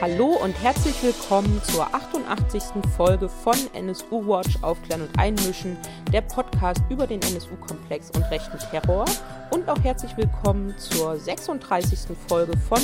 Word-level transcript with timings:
Hallo 0.00 0.26
und 0.26 0.52
herzlich 0.62 1.02
willkommen 1.02 1.60
zur 1.64 1.92
88. 1.92 2.62
Folge 2.96 3.28
von 3.28 3.56
NSU 3.72 4.24
Watch 4.28 4.62
Aufklären 4.62 5.02
und 5.02 5.18
Einmischen, 5.18 5.76
der 6.12 6.20
Podcast 6.20 6.82
über 6.88 7.08
den 7.08 7.20
NSU-Komplex 7.20 8.12
und 8.12 8.22
rechten 8.30 8.60
Terror. 8.70 9.06
Und 9.50 9.68
auch 9.68 9.82
herzlich 9.82 10.16
willkommen 10.16 10.72
zur 10.78 11.18
36. 11.18 12.16
Folge 12.28 12.56
von 12.56 12.78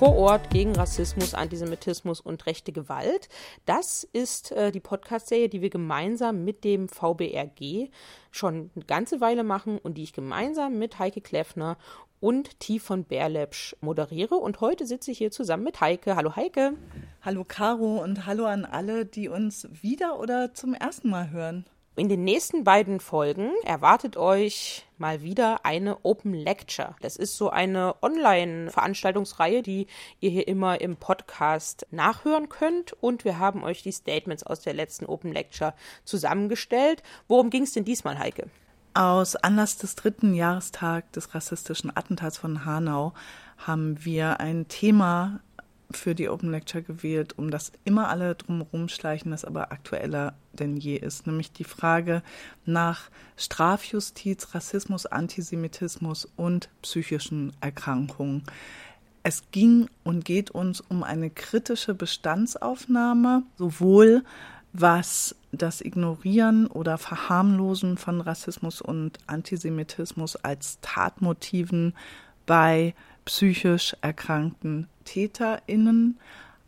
Vor 0.00 0.16
Ort 0.16 0.50
gegen 0.50 0.74
Rassismus, 0.74 1.32
Antisemitismus 1.32 2.20
und 2.20 2.44
rechte 2.46 2.72
Gewalt. 2.72 3.28
Das 3.64 4.02
ist 4.02 4.50
äh, 4.50 4.72
die 4.72 4.80
Podcast-Serie, 4.80 5.48
die 5.48 5.62
wir 5.62 5.70
gemeinsam 5.70 6.42
mit 6.42 6.64
dem 6.64 6.88
VBRG 6.88 7.88
schon 8.32 8.70
eine 8.74 8.84
ganze 8.84 9.20
Weile 9.20 9.44
machen 9.44 9.78
und 9.78 9.94
die 9.94 10.02
ich 10.02 10.12
gemeinsam 10.12 10.76
mit 10.78 10.98
Heike 10.98 11.20
Kleffner 11.20 11.78
und 12.20 12.58
T 12.60 12.78
von 12.78 13.04
Berlepsch 13.04 13.76
moderiere. 13.80 14.36
Und 14.36 14.60
heute 14.60 14.86
sitze 14.86 15.10
ich 15.10 15.18
hier 15.18 15.30
zusammen 15.30 15.64
mit 15.64 15.80
Heike. 15.80 16.16
Hallo 16.16 16.36
Heike. 16.36 16.74
Hallo 17.22 17.44
Caro 17.44 18.02
und 18.02 18.26
hallo 18.26 18.46
an 18.46 18.64
alle, 18.64 19.04
die 19.04 19.28
uns 19.28 19.68
wieder 19.82 20.18
oder 20.18 20.54
zum 20.54 20.74
ersten 20.74 21.10
Mal 21.10 21.30
hören. 21.30 21.64
In 21.98 22.08
den 22.08 22.22
nächsten 22.22 22.62
beiden 22.62 23.00
Folgen 23.00 23.50
erwartet 23.64 24.16
euch 24.16 24.86
mal 24.98 25.22
wieder 25.22 25.64
eine 25.64 26.04
Open 26.04 26.32
Lecture. 26.32 26.94
Das 27.00 27.16
ist 27.16 27.36
so 27.36 27.50
eine 27.50 27.96
Online-Veranstaltungsreihe, 28.02 29.62
die 29.62 29.88
ihr 30.20 30.30
hier 30.30 30.46
immer 30.46 30.80
im 30.80 30.96
Podcast 30.96 31.88
nachhören 31.90 32.48
könnt. 32.48 32.92
Und 32.92 33.24
wir 33.24 33.40
haben 33.40 33.64
euch 33.64 33.82
die 33.82 33.90
Statements 33.90 34.44
aus 34.44 34.60
der 34.60 34.74
letzten 34.74 35.06
Open 35.06 35.32
Lecture 35.32 35.74
zusammengestellt. 36.04 37.02
Worum 37.26 37.50
ging 37.50 37.64
es 37.64 37.72
denn 37.72 37.84
diesmal, 37.84 38.16
Heike? 38.16 38.48
Aus 38.98 39.36
Anlass 39.36 39.76
des 39.76 39.94
dritten 39.94 40.34
Jahrestags 40.34 41.12
des 41.12 41.32
rassistischen 41.32 41.96
Attentats 41.96 42.36
von 42.36 42.64
Hanau 42.64 43.14
haben 43.56 44.04
wir 44.04 44.40
ein 44.40 44.66
Thema 44.66 45.38
für 45.92 46.16
die 46.16 46.28
Open 46.28 46.50
Lecture 46.50 46.82
gewählt, 46.82 47.38
um 47.38 47.52
das 47.52 47.70
immer 47.84 48.08
alle 48.08 48.34
drumherum 48.34 48.88
schleichen, 48.88 49.30
das 49.30 49.44
aber 49.44 49.70
aktueller 49.70 50.34
denn 50.52 50.76
je 50.76 50.96
ist, 50.96 51.28
nämlich 51.28 51.52
die 51.52 51.62
Frage 51.62 52.24
nach 52.64 53.02
Strafjustiz, 53.36 54.52
Rassismus, 54.52 55.06
Antisemitismus 55.06 56.28
und 56.34 56.68
psychischen 56.82 57.52
Erkrankungen. 57.60 58.42
Es 59.22 59.44
ging 59.52 59.88
und 60.02 60.24
geht 60.24 60.50
uns 60.50 60.80
um 60.80 61.04
eine 61.04 61.30
kritische 61.30 61.94
Bestandsaufnahme, 61.94 63.44
sowohl 63.58 64.24
was 64.72 65.34
das 65.52 65.80
Ignorieren 65.80 66.66
oder 66.66 66.98
Verharmlosen 66.98 67.96
von 67.96 68.20
Rassismus 68.20 68.80
und 68.80 69.18
Antisemitismus 69.26 70.36
als 70.36 70.78
Tatmotiven 70.82 71.94
bei 72.46 72.94
psychisch 73.24 73.96
erkrankten 74.00 74.88
Täterinnen 75.04 76.18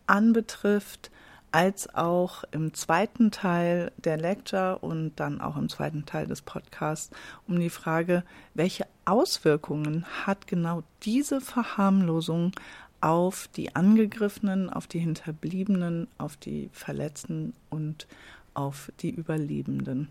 anbetrifft, 0.07 1.11
als 1.53 1.92
auch 1.95 2.45
im 2.53 2.75
zweiten 2.75 3.31
Teil 3.31 3.91
der 3.97 4.17
Lecture 4.17 4.79
und 4.79 5.17
dann 5.17 5.41
auch 5.41 5.57
im 5.57 5.69
zweiten 5.69 6.07
Teil 6.07 6.27
des 6.27 6.42
Podcasts 6.42 7.11
um 7.48 7.59
die 7.59 7.70
Frage, 7.70 8.23
welche 8.55 8.87
Auswirkungen 9.05 10.07
hat 10.27 10.47
genau 10.47 10.85
diese 11.03 11.41
Verharmlosung 11.41 12.53
auf 13.01 13.48
die 13.56 13.75
Angegriffenen, 13.75 14.70
auf 14.70 14.87
die 14.87 14.98
Hinterbliebenen, 14.98 16.09
auf 16.19 16.37
die 16.37 16.70
Verletzten 16.73 17.55
und 17.70 18.07
auf 18.55 18.92
die 19.01 19.11
Überlebenden. 19.11 20.09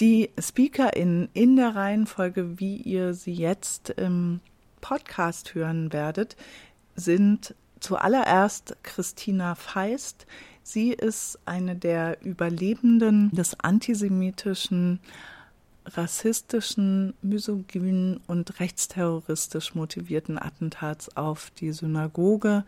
Die 0.00 0.30
SpeakerInnen 0.40 1.28
in 1.34 1.56
der 1.56 1.74
Reihenfolge, 1.74 2.60
wie 2.60 2.76
ihr 2.76 3.14
sie 3.14 3.32
jetzt 3.32 3.90
im 3.90 4.40
Podcast 4.80 5.54
hören 5.54 5.92
werdet, 5.92 6.36
sind 6.94 7.54
zuallererst 7.80 8.76
Christina 8.82 9.54
Feist. 9.54 10.26
Sie 10.62 10.92
ist 10.92 11.38
eine 11.46 11.74
der 11.74 12.22
Überlebenden 12.24 13.30
des 13.30 13.58
antisemitischen 13.58 15.00
rassistischen, 15.96 17.14
misogynen 17.22 18.20
und 18.26 18.60
rechtsterroristisch 18.60 19.74
motivierten 19.74 20.38
Attentats 20.38 21.16
auf 21.16 21.50
die 21.50 21.72
Synagoge 21.72 22.64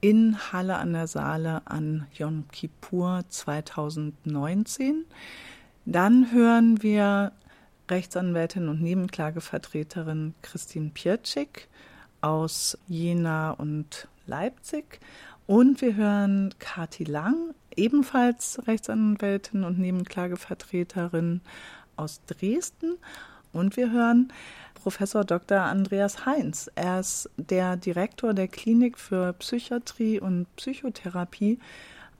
in 0.00 0.36
Halle 0.52 0.76
an 0.76 0.92
der 0.92 1.06
Saale 1.06 1.62
an 1.64 2.06
Yom 2.14 2.44
Kippur 2.52 3.24
2019. 3.28 5.04
Dann 5.86 6.32
hören 6.32 6.82
wir 6.82 7.32
Rechtsanwältin 7.90 8.68
und 8.68 8.82
Nebenklagevertreterin 8.82 10.34
Christine 10.42 10.90
Pietschik 10.92 11.68
aus 12.20 12.78
Jena 12.88 13.52
und 13.52 14.08
Leipzig. 14.26 15.00
Und 15.46 15.82
wir 15.82 15.94
hören 15.94 16.54
Kati 16.58 17.04
Lang, 17.04 17.54
ebenfalls 17.76 18.66
Rechtsanwältin 18.66 19.64
und 19.64 19.78
Nebenklagevertreterin 19.78 21.42
aus 21.96 22.20
Dresden. 22.26 22.98
Und 23.52 23.76
wir 23.76 23.90
hören 23.90 24.32
Professor 24.74 25.24
Dr. 25.24 25.60
Andreas 25.60 26.26
Heinz. 26.26 26.70
Er 26.74 27.00
ist 27.00 27.30
der 27.36 27.76
Direktor 27.76 28.34
der 28.34 28.48
Klinik 28.48 28.98
für 28.98 29.32
Psychiatrie 29.34 30.20
und 30.20 30.46
Psychotherapie 30.56 31.58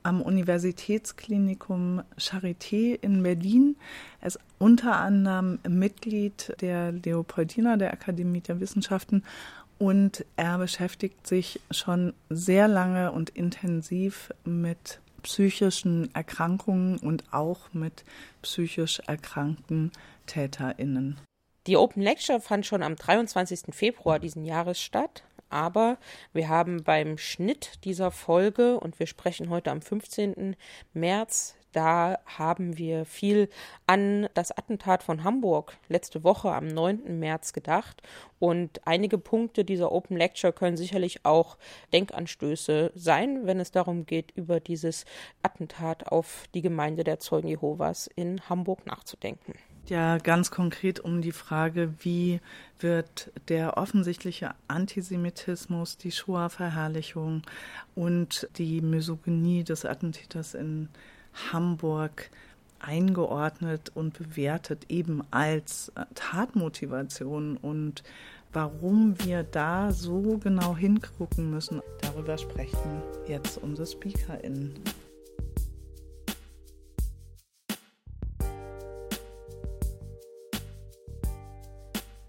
am 0.04 0.22
Universitätsklinikum 0.22 2.02
Charité 2.18 2.94
in 3.00 3.22
Berlin. 3.22 3.76
Er 4.20 4.28
ist 4.28 4.38
unter 4.58 4.96
anderem 4.96 5.58
Mitglied 5.68 6.54
der 6.60 6.92
Leopoldina, 6.92 7.76
der 7.76 7.92
Akademie 7.92 8.40
der 8.40 8.60
Wissenschaften. 8.60 9.24
Und 9.78 10.24
er 10.36 10.58
beschäftigt 10.58 11.26
sich 11.26 11.60
schon 11.70 12.14
sehr 12.30 12.68
lange 12.68 13.12
und 13.12 13.30
intensiv 13.30 14.30
mit 14.44 15.00
psychischen 15.24 16.14
Erkrankungen 16.14 16.98
und 16.98 17.24
auch 17.32 17.72
mit 17.72 18.04
psychisch 18.42 19.00
erkrankten 19.00 19.90
TäterInnen. 20.26 21.18
Die 21.66 21.76
Open 21.76 22.02
Lecture 22.02 22.40
fand 22.40 22.66
schon 22.66 22.82
am 22.82 22.94
23. 22.94 23.74
Februar 23.74 24.18
diesen 24.18 24.44
Jahres 24.44 24.80
statt, 24.80 25.24
aber 25.48 25.98
wir 26.32 26.48
haben 26.48 26.84
beim 26.84 27.18
Schnitt 27.18 27.84
dieser 27.84 28.10
Folge 28.10 28.78
und 28.78 28.98
wir 28.98 29.06
sprechen 29.06 29.48
heute 29.48 29.70
am 29.70 29.80
15. 29.80 30.56
März 30.92 31.56
da 31.74 32.18
haben 32.24 32.78
wir 32.78 33.04
viel 33.04 33.48
an 33.86 34.28
das 34.34 34.50
Attentat 34.50 35.02
von 35.02 35.24
Hamburg 35.24 35.76
letzte 35.88 36.24
Woche 36.24 36.52
am 36.52 36.68
9. 36.68 37.18
März 37.18 37.52
gedacht. 37.52 38.02
Und 38.38 38.80
einige 38.86 39.18
Punkte 39.18 39.64
dieser 39.64 39.90
Open 39.90 40.16
Lecture 40.16 40.52
können 40.52 40.76
sicherlich 40.76 41.24
auch 41.24 41.58
Denkanstöße 41.92 42.92
sein, 42.94 43.46
wenn 43.46 43.58
es 43.58 43.72
darum 43.72 44.06
geht, 44.06 44.30
über 44.36 44.60
dieses 44.60 45.04
Attentat 45.42 46.08
auf 46.08 46.44
die 46.54 46.62
Gemeinde 46.62 47.04
der 47.04 47.18
Zeugen 47.18 47.48
Jehovas 47.48 48.08
in 48.14 48.48
Hamburg 48.48 48.86
nachzudenken. 48.86 49.54
Ja, 49.86 50.16
ganz 50.16 50.50
konkret 50.50 51.00
um 51.00 51.20
die 51.20 51.32
Frage, 51.32 51.92
wie 51.98 52.40
wird 52.78 53.30
der 53.48 53.76
offensichtliche 53.76 54.54
Antisemitismus, 54.66 55.98
die 55.98 56.10
Shoah-Verherrlichung 56.10 57.42
und 57.94 58.48
die 58.56 58.80
Misogynie 58.80 59.62
des 59.62 59.84
Attentäters 59.84 60.54
in 60.54 60.88
Hamburg 61.52 62.30
eingeordnet 62.80 63.90
und 63.94 64.18
bewertet 64.18 64.86
eben 64.88 65.22
als 65.30 65.90
äh, 65.96 66.04
Tatmotivation 66.14 67.56
und 67.56 68.02
warum 68.52 69.14
wir 69.24 69.42
da 69.42 69.90
so 69.92 70.38
genau 70.38 70.76
hingucken 70.76 71.50
müssen, 71.50 71.80
darüber 72.00 72.38
sprechen 72.38 73.02
jetzt 73.26 73.58
unsere 73.58 73.86
SpeakerInnen. 73.86 74.74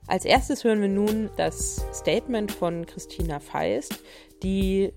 Als 0.08 0.24
erstes 0.24 0.64
hören 0.64 0.82
wir 0.82 0.88
nun 0.88 1.30
das 1.36 1.84
Statement 1.94 2.52
von 2.52 2.86
Christina 2.86 3.40
Feist, 3.40 4.04
die 4.44 4.94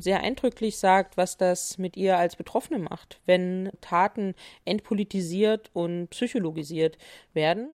sehr 0.00 0.20
eindrücklich 0.22 0.78
sagt, 0.78 1.16
was 1.16 1.36
das 1.36 1.78
mit 1.78 1.96
ihr 1.96 2.18
als 2.18 2.36
Betroffene 2.36 2.78
macht, 2.78 3.20
wenn 3.26 3.70
Taten 3.80 4.34
entpolitisiert 4.64 5.70
und 5.72 6.08
psychologisiert 6.10 6.98
werden. 7.32 7.72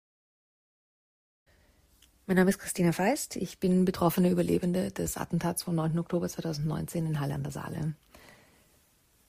Mein 2.26 2.36
Name 2.36 2.50
ist 2.50 2.58
Christina 2.58 2.92
Feist. 2.92 3.36
Ich 3.36 3.58
bin 3.58 3.84
betroffene 3.84 4.30
Überlebende 4.30 4.90
des 4.90 5.16
Attentats 5.16 5.64
vom 5.64 5.74
9. 5.74 5.98
Oktober 5.98 6.28
2019 6.28 7.06
in 7.06 7.20
Halle 7.20 7.34
an 7.34 7.42
der 7.42 7.52
Saale. 7.52 7.94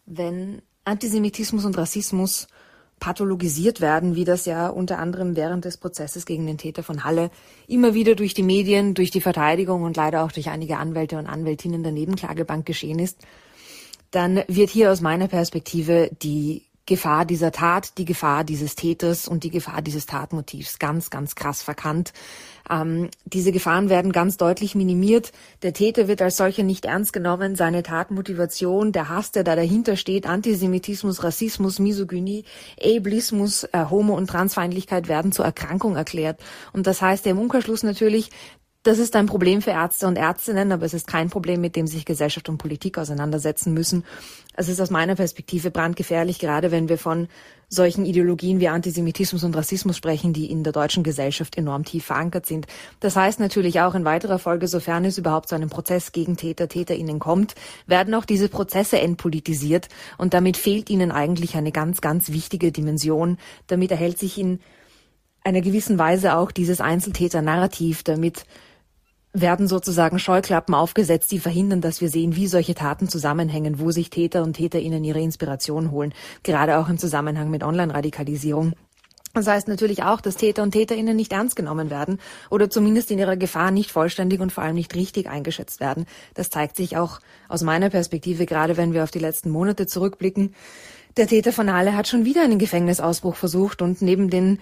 Wenn 0.06 0.62
Antisemitismus 0.86 1.66
und 1.66 1.78
Rassismus 1.78 2.48
pathologisiert 3.04 3.82
werden, 3.82 4.16
wie 4.16 4.24
das 4.24 4.46
ja 4.46 4.70
unter 4.70 4.98
anderem 4.98 5.36
während 5.36 5.66
des 5.66 5.76
Prozesses 5.76 6.26
gegen 6.26 6.48
den 6.48 6.58
Täter 6.58 6.84
von 6.84 7.04
Halle 7.04 7.32
immer 7.68 7.94
wieder 7.94 8.16
durch 8.16 8.34
die 8.34 8.44
Medien, 8.44 8.94
durch 8.94 9.12
die 9.12 9.20
Verteidigung 9.20 9.84
und 9.84 9.98
leider 9.98 10.24
auch 10.24 10.32
durch 10.32 10.48
einige 10.48 10.78
Anwälte 10.78 11.18
und 11.18 11.28
Anwältinnen 11.28 11.84
der 11.84 11.92
Nebenklagebank 11.92 12.66
geschehen 12.66 13.00
ist, 13.00 13.18
dann 14.12 14.42
wird 14.48 14.70
hier 14.70 14.90
aus 14.90 15.02
meiner 15.02 15.28
Perspektive 15.28 16.12
die 16.22 16.64
Gefahr 16.86 17.24
dieser 17.26 17.54
Tat, 17.54 17.98
die 17.98 18.04
Gefahr 18.04 18.44
dieses 18.44 18.76
Täters 18.76 19.28
und 19.28 19.46
die 19.46 19.50
Gefahr 19.50 19.82
dieses 19.82 20.06
Tatmotivs 20.06 20.80
ganz, 20.80 21.10
ganz 21.10 21.34
krass 21.36 21.64
verkannt. 21.64 22.12
Ähm, 22.70 23.10
diese 23.24 23.54
Gefahren 23.54 23.90
werden 23.90 24.12
ganz 24.12 24.36
deutlich 24.36 24.76
minimiert. 24.76 25.32
Der 25.62 25.72
Täter 25.72 26.10
wird 26.10 26.22
als 26.22 26.36
solcher 26.36 26.64
nicht 26.64 26.84
ernst 26.84 27.14
genommen. 27.14 27.56
Seine 27.56 27.84
Tatmotivation, 27.84 28.92
der 28.92 29.08
Hass, 29.08 29.32
der 29.32 29.46
da 29.46 29.56
dahinter 29.56 29.96
steht, 29.96 30.28
Antisemitismus, 30.28 31.24
Rassismus, 31.24 31.80
Misogynie, 31.80 32.44
Ableismus, 32.82 33.64
äh, 33.72 33.86
Homo- 33.90 34.18
und 34.18 34.28
Transfeindlichkeit 34.28 35.08
werden 35.08 35.32
zur 35.32 35.46
Erkrankung 35.46 35.96
erklärt. 35.96 36.42
Und 36.74 36.86
das 36.86 37.02
heißt 37.02 37.26
im 37.28 37.40
Umkehrschluss 37.40 37.84
natürlich, 37.84 38.30
das 38.84 39.00
ist 39.00 39.16
ein 39.16 39.28
Problem 39.28 39.62
für 39.62 39.72
Ärzte 39.72 40.08
und 40.08 40.18
Ärztinnen, 40.18 40.74
aber 40.74 40.86
es 40.86 40.94
ist 40.94 41.08
kein 41.08 41.30
Problem, 41.30 41.62
mit 41.62 41.78
dem 41.78 41.88
sich 41.88 42.04
Gesellschaft 42.04 42.50
und 42.50 42.58
Politik 42.58 42.98
auseinandersetzen 42.98 43.74
müssen. 43.74 44.04
Es 44.56 44.68
ist 44.68 44.82
aus 44.82 44.90
meiner 44.90 45.16
Perspektive 45.16 45.72
brandgefährlich, 45.72 46.38
gerade 46.38 46.70
wenn 46.70 46.90
wir 46.90 46.98
von 46.98 47.30
solchen 47.70 48.06
Ideologien 48.06 48.60
wie 48.60 48.68
Antisemitismus 48.68 49.46
und 49.46 49.56
Rassismus 49.56 49.96
sprechen, 49.96 50.34
die 50.34 50.52
in 50.52 50.64
der 50.64 50.74
deutschen 50.74 51.04
Gesellschaft 51.04 51.58
enorm 51.58 51.86
tief 51.86 52.06
verankert 52.06 52.46
sind. 52.46 52.68
Das 53.00 53.16
heißt 53.16 53.40
natürlich 53.40 53.80
auch 53.80 53.96
in 53.96 54.04
weiterer 54.04 54.38
Folge, 54.38 54.68
sofern 54.68 55.06
es 55.06 55.18
überhaupt 55.18 55.48
zu 55.48 55.56
einem 55.56 55.70
Prozess 55.70 56.12
gegen 56.12 56.36
Täter, 56.36 56.68
TäterInnen 56.68 57.20
kommt, 57.20 57.56
werden 57.88 58.14
auch 58.14 58.26
diese 58.26 58.50
Prozesse 58.50 59.00
entpolitisiert 59.00 59.88
und 60.18 60.34
damit 60.34 60.58
fehlt 60.58 60.90
ihnen 60.90 61.12
eigentlich 61.12 61.56
eine 61.56 61.72
ganz, 61.72 62.02
ganz 62.02 62.32
wichtige 62.32 62.74
Dimension. 62.74 63.38
Damit 63.68 63.92
erhält 63.92 64.20
sich 64.20 64.38
in 64.38 64.60
einer 65.44 65.62
gewissen 65.62 65.98
Weise 65.98 66.36
auch 66.36 66.52
dieses 66.52 66.82
Einzeltäter-Narrativ, 66.82 68.04
damit 68.04 68.46
werden 69.34 69.68
sozusagen 69.68 70.20
Scheuklappen 70.20 70.76
aufgesetzt, 70.76 71.32
die 71.32 71.40
verhindern, 71.40 71.82
dass 71.82 72.02
wir 72.02 72.10
sehen, 72.10 72.36
wie 72.36 72.48
solche 72.48 72.76
Taten 72.76 73.10
zusammenhängen, 73.10 73.80
wo 73.80 73.92
sich 73.92 74.10
Täter 74.10 74.44
und 74.44 74.54
Täterinnen 74.54 75.04
ihre 75.04 75.20
Inspiration 75.20 75.92
holen, 75.92 76.14
gerade 76.44 76.78
auch 76.78 76.88
im 76.88 77.00
Zusammenhang 77.00 77.50
mit 77.50 77.64
Online-Radikalisierung. 77.64 78.74
Das 79.34 79.48
heißt 79.48 79.68
natürlich 79.68 80.04
auch, 80.04 80.22
dass 80.22 80.36
Täter 80.36 80.62
und 80.62 80.72
Täterinnen 80.72 81.16
nicht 81.16 81.34
ernst 81.34 81.56
genommen 81.56 81.90
werden 81.90 82.20
oder 82.52 82.70
zumindest 82.70 83.10
in 83.10 83.18
ihrer 83.18 83.36
Gefahr 83.36 83.72
nicht 83.72 83.92
vollständig 83.92 84.40
und 84.40 84.52
vor 84.52 84.64
allem 84.64 84.76
nicht 84.76 84.94
richtig 84.94 85.28
eingeschätzt 85.28 85.80
werden. 85.80 86.06
Das 86.36 86.52
zeigt 86.52 86.76
sich 86.76 86.98
auch 86.98 87.20
aus 87.50 87.64
meiner 87.64 87.90
Perspektive, 87.90 88.46
gerade 88.46 88.78
wenn 88.78 88.94
wir 88.94 89.04
auf 89.04 89.10
die 89.10 89.20
letzten 89.20 89.50
Monate 89.50 89.88
zurückblicken. 89.88 90.54
Der 91.18 91.26
Täter 91.26 91.52
von 91.52 91.74
Halle 91.74 91.96
hat 91.96 92.08
schon 92.08 92.26
wieder 92.26 92.44
einen 92.44 92.60
Gefängnisausbruch 92.60 93.36
versucht 93.36 93.82
und 93.82 94.04
neben 94.04 94.30
den 94.30 94.60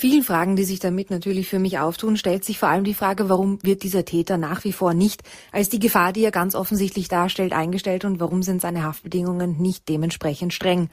Vielen 0.00 0.24
Fragen, 0.24 0.56
die 0.56 0.64
sich 0.64 0.78
damit 0.78 1.10
natürlich 1.10 1.46
für 1.46 1.58
mich 1.58 1.78
auftun, 1.78 2.16
stellt 2.16 2.42
sich 2.42 2.58
vor 2.58 2.70
allem 2.70 2.84
die 2.84 2.94
Frage, 2.94 3.28
warum 3.28 3.58
wird 3.62 3.82
dieser 3.82 4.06
Täter 4.06 4.38
nach 4.38 4.64
wie 4.64 4.72
vor 4.72 4.94
nicht 4.94 5.22
als 5.52 5.68
die 5.68 5.78
Gefahr, 5.78 6.14
die 6.14 6.24
er 6.24 6.30
ganz 6.30 6.54
offensichtlich 6.54 7.08
darstellt, 7.08 7.52
eingestellt 7.52 8.06
und 8.06 8.18
warum 8.18 8.42
sind 8.42 8.62
seine 8.62 8.82
Haftbedingungen 8.82 9.60
nicht 9.60 9.90
dementsprechend 9.90 10.54
streng? 10.54 10.88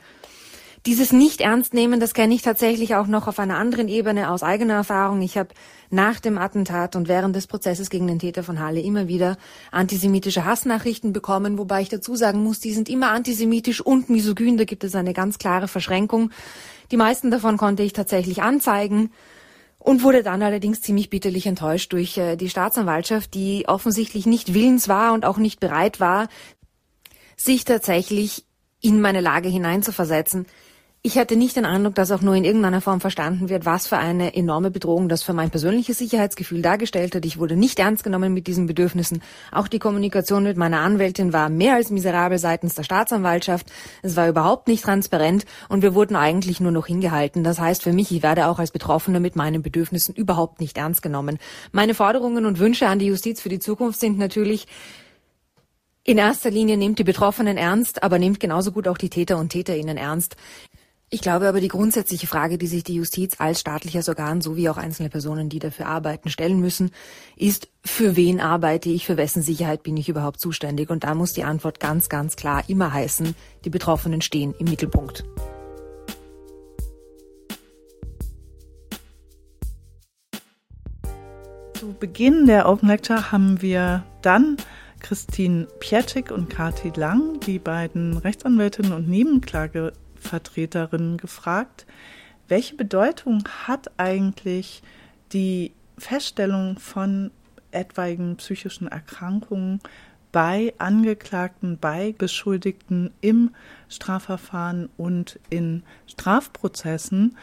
Dieses 0.87 1.11
Nicht-Ernst-Nehmen, 1.11 1.99
das 1.99 2.13
kenne 2.13 2.33
ich 2.33 2.43
tatsächlich 2.43 2.95
auch 2.95 3.07
noch 3.07 3.27
auf 3.27 3.39
einer 3.39 3.57
anderen 3.57 3.89
Ebene 3.89 4.31
aus 4.31 4.41
eigener 4.41 4.75
Erfahrung. 4.75 5.21
Ich 5.21 5.37
habe 5.37 5.49
nach 5.89 6.21
dem 6.21 6.37
Attentat 6.37 6.95
und 6.95 7.09
während 7.09 7.35
des 7.35 7.45
Prozesses 7.45 7.89
gegen 7.89 8.07
den 8.07 8.19
Täter 8.19 8.41
von 8.41 8.61
Halle 8.61 8.79
immer 8.79 9.09
wieder 9.09 9.35
antisemitische 9.69 10.45
Hassnachrichten 10.45 11.11
bekommen, 11.11 11.57
wobei 11.57 11.81
ich 11.81 11.89
dazu 11.89 12.15
sagen 12.15 12.41
muss, 12.41 12.61
die 12.61 12.71
sind 12.71 12.87
immer 12.87 13.11
antisemitisch 13.11 13.81
und 13.81 14.09
misogyn. 14.09 14.55
Da 14.55 14.63
gibt 14.63 14.85
es 14.85 14.95
eine 14.95 15.11
ganz 15.11 15.39
klare 15.39 15.67
Verschränkung. 15.67 16.31
Die 16.89 16.97
meisten 16.97 17.31
davon 17.31 17.57
konnte 17.57 17.83
ich 17.83 17.91
tatsächlich 17.91 18.41
anzeigen 18.41 19.11
und 19.79 20.03
wurde 20.03 20.23
dann 20.23 20.41
allerdings 20.41 20.79
ziemlich 20.79 21.09
bitterlich 21.09 21.47
enttäuscht 21.47 21.91
durch 21.91 22.17
äh, 22.17 22.37
die 22.37 22.49
Staatsanwaltschaft, 22.49 23.33
die 23.33 23.65
offensichtlich 23.67 24.25
nicht 24.25 24.53
willens 24.53 24.87
war 24.87 25.11
und 25.11 25.25
auch 25.25 25.37
nicht 25.37 25.59
bereit 25.59 25.99
war, 25.99 26.29
sich 27.35 27.65
tatsächlich 27.65 28.45
in 28.79 29.01
meine 29.01 29.19
Lage 29.19 29.49
hineinzuversetzen, 29.49 30.45
ich 31.07 31.17
hatte 31.17 31.37
nicht 31.37 31.55
den 31.55 31.63
Eindruck, 31.63 31.95
dass 31.95 32.11
auch 32.11 32.19
nur 32.19 32.35
in 32.35 32.43
irgendeiner 32.43 32.81
Form 32.81 32.99
verstanden 32.99 33.47
wird, 33.47 33.65
was 33.65 33.87
für 33.87 33.95
eine 33.95 34.35
enorme 34.35 34.71
Bedrohung 34.71 35.07
das 35.07 35.23
für 35.23 35.31
mein 35.31 35.49
persönliches 35.49 35.99
Sicherheitsgefühl 35.99 36.61
dargestellt 36.61 37.15
hat. 37.15 37.23
Ich 37.23 37.39
wurde 37.39 37.55
nicht 37.55 37.79
ernst 37.79 38.03
genommen 38.03 38.33
mit 38.33 38.45
diesen 38.45 38.65
Bedürfnissen. 38.65 39.21
Auch 39.53 39.69
die 39.69 39.79
Kommunikation 39.79 40.43
mit 40.43 40.57
meiner 40.57 40.81
Anwältin 40.81 41.31
war 41.31 41.47
mehr 41.47 41.75
als 41.75 41.91
miserabel 41.91 42.39
seitens 42.39 42.75
der 42.75 42.83
Staatsanwaltschaft. 42.83 43.71
Es 44.01 44.17
war 44.17 44.27
überhaupt 44.27 44.67
nicht 44.67 44.83
transparent 44.83 45.45
und 45.69 45.81
wir 45.81 45.95
wurden 45.95 46.17
eigentlich 46.17 46.59
nur 46.59 46.73
noch 46.73 46.87
hingehalten. 46.87 47.41
Das 47.41 47.57
heißt 47.57 47.83
für 47.83 47.93
mich, 47.93 48.11
ich 48.11 48.21
werde 48.21 48.47
auch 48.47 48.59
als 48.59 48.71
Betroffene 48.71 49.21
mit 49.21 49.37
meinen 49.37 49.61
Bedürfnissen 49.61 50.13
überhaupt 50.13 50.59
nicht 50.59 50.77
ernst 50.77 51.01
genommen. 51.01 51.37
Meine 51.71 51.93
Forderungen 51.93 52.45
und 52.45 52.59
Wünsche 52.59 52.89
an 52.89 52.99
die 52.99 53.07
Justiz 53.07 53.39
für 53.39 53.47
die 53.47 53.59
Zukunft 53.59 54.01
sind 54.01 54.17
natürlich, 54.17 54.67
in 56.03 56.17
erster 56.17 56.51
Linie 56.51 56.75
nehmt 56.77 56.99
die 56.99 57.03
Betroffenen 57.03 57.57
ernst, 57.57 58.03
aber 58.03 58.19
nehmt 58.19 58.41
genauso 58.41 58.73
gut 58.73 58.89
auch 58.89 58.97
die 58.97 59.09
Täter 59.09 59.37
und 59.37 59.49
Täterinnen 59.49 59.97
ernst. 59.97 60.35
Ich 61.09 61.21
glaube 61.21 61.47
aber, 61.47 61.61
die 61.61 61.69
grundsätzliche 61.69 62.27
Frage, 62.27 62.57
die 62.57 62.67
sich 62.67 62.83
die 62.83 62.95
Justiz 62.95 63.39
als 63.39 63.61
staatliches 63.61 64.09
Organ 64.09 64.41
sowie 64.41 64.67
auch 64.67 64.75
einzelne 64.75 65.07
Personen, 65.07 65.47
die 65.47 65.59
dafür 65.59 65.85
arbeiten, 65.85 66.29
stellen 66.29 66.59
müssen, 66.59 66.91
ist, 67.37 67.69
für 67.85 68.17
wen 68.17 68.41
arbeite 68.41 68.89
ich, 68.89 69.05
für 69.05 69.15
wessen 69.15 69.41
Sicherheit 69.41 69.83
bin 69.83 69.95
ich 69.95 70.09
überhaupt 70.09 70.41
zuständig? 70.41 70.89
Und 70.89 71.05
da 71.05 71.15
muss 71.15 71.31
die 71.31 71.45
Antwort 71.45 71.79
ganz, 71.79 72.09
ganz 72.09 72.35
klar 72.35 72.65
immer 72.67 72.91
heißen, 72.91 73.35
die 73.63 73.69
Betroffenen 73.69 74.19
stehen 74.19 74.53
im 74.59 74.69
Mittelpunkt. 74.69 75.23
Zu 81.75 81.93
Beginn 81.97 82.47
der 82.47 82.67
Open 82.67 82.89
Lecture 82.89 83.31
haben 83.31 83.61
wir 83.61 84.03
dann 84.21 84.57
Christine 84.99 85.69
Pietschik 85.79 86.31
und 86.31 86.49
Kati 86.49 86.91
Lang, 86.97 87.39
die 87.45 87.59
beiden 87.59 88.17
Rechtsanwältinnen 88.17 88.91
und 88.91 89.07
Nebenklage 89.07 89.93
Vertreterinnen 90.19 91.17
gefragt, 91.17 91.85
welche 92.47 92.75
Bedeutung 92.75 93.43
hat 93.67 93.91
eigentlich 93.97 94.81
die 95.33 95.73
Feststellung 95.97 96.79
von 96.79 97.31
etwaigen 97.71 98.37
psychischen 98.37 98.87
Erkrankungen 98.87 99.81
bei 100.31 100.73
Angeklagten, 100.77 101.77
bei 101.79 102.13
Beschuldigten 102.17 103.11
im 103.21 103.55
Strafverfahren 103.89 104.89
und 104.97 105.39
in 105.49 105.83
Strafprozessen. 106.05 107.37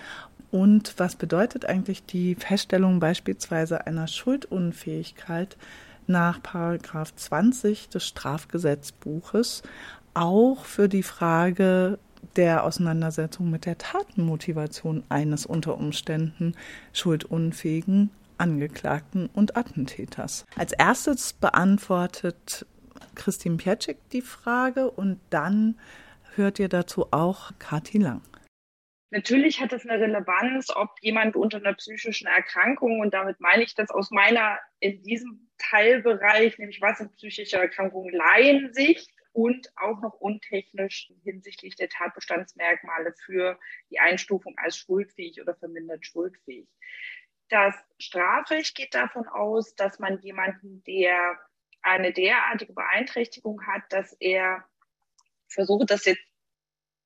Und 0.51 0.95
was 0.99 1.17
bedeutet 1.17 1.65
eigentlich 1.65 2.05
die 2.07 2.37
Feststellung 2.37 3.01
beispielsweise 3.01 3.87
einer 3.87 4.07
Schuldunfähigkeit 4.07 5.57
nach 6.07 6.43
Paragraph 6.43 7.15
20 7.17 7.89
des 7.89 8.07
Strafgesetzbuches 8.07 9.63
auch 10.13 10.65
für 10.65 10.89
die 10.89 11.03
Frage 11.03 11.99
der 12.37 12.65
Auseinandersetzung 12.65 13.51
mit 13.51 13.67
der 13.67 13.79
Tatenmotivation 13.79 15.05
eines 15.09 15.47
unter 15.47 15.77
Umständen 15.77 16.55
schuldunfähigen 16.93 18.11
Angeklagten 18.39 19.29
und 19.33 19.57
Attentäters. 19.57 20.45
Als 20.57 20.73
erstes 20.73 21.33
beantwortet 21.33 22.67
Christine 23.15 23.57
Pietschik 23.57 23.99
die 24.11 24.23
Frage 24.23 24.91
und 24.91 25.21
dann 25.31 25.79
hört 26.35 26.59
ihr 26.59 26.69
dazu 26.69 27.07
auch 27.13 27.53
Kati 27.59 27.99
Lang. 27.99 28.23
Natürlich 29.11 29.61
hat 29.61 29.73
es 29.73 29.87
eine 29.87 30.01
Relevanz, 30.01 30.71
ob 30.75 30.91
jemand 31.01 31.37
unter 31.37 31.59
einer 31.59 31.75
psychischen 31.75 32.27
Erkrankung, 32.27 32.99
und 32.99 33.15
damit 33.15 33.39
meine 33.39 33.63
ich 33.63 33.77
das 33.77 33.91
aus 33.91 34.11
meiner, 34.11 34.59
in 34.81 35.01
diesem 35.05 35.49
Teilbereich, 35.59 36.59
nämlich 36.59 36.81
was 36.81 36.99
sind 36.99 37.15
psychische 37.15 37.59
Erkrankungen, 37.59 38.13
Laiensicht, 38.13 39.09
und 39.35 39.69
auch 39.77 40.01
noch 40.01 40.15
untechnisch 40.15 41.11
hinsichtlich 41.25 41.75
der 41.75 41.89
Tatbestandsmerkmale 41.89 43.13
für 43.27 43.59
die 43.91 43.99
Einstufung 43.99 44.57
als 44.59 44.79
schuldfähig 44.79 45.41
oder 45.43 45.57
vermindert 45.57 46.07
schuldfähig. 46.07 46.69
Das 47.49 47.75
Strafrecht 47.99 48.77
geht 48.77 48.95
davon 48.95 49.27
aus, 49.27 49.75
dass 49.75 49.99
man 49.99 50.21
jemanden, 50.21 50.85
der 50.85 51.39
eine 51.83 52.13
derartige 52.13 52.73
Beeinträchtigung 52.73 53.67
hat, 53.67 53.83
dass 53.91 54.17
er 54.21 54.65
versucht, 55.49 55.91
das 55.91 56.05
jetzt 56.05 56.25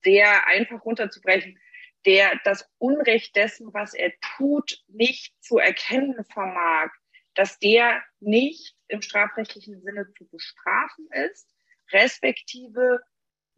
sehr 0.05 0.47
einfach 0.47 0.85
runterzubrechen, 0.85 1.59
der 2.05 2.39
das 2.45 2.71
Unrecht 2.77 3.37
dessen, 3.37 3.73
was 3.73 3.95
er 3.95 4.13
tut, 4.37 4.85
nicht 4.87 5.35
zu 5.43 5.57
erkennen 5.57 6.25
vermag, 6.27 6.91
dass 7.35 7.59
der 7.59 8.03
nicht 8.21 8.77
im 8.87 9.01
strafrechtlichen 9.01 9.81
Sinne 9.81 10.13
zu 10.17 10.29
bestrafen 10.29 11.09
ist, 11.11 11.51
respektive 11.93 13.01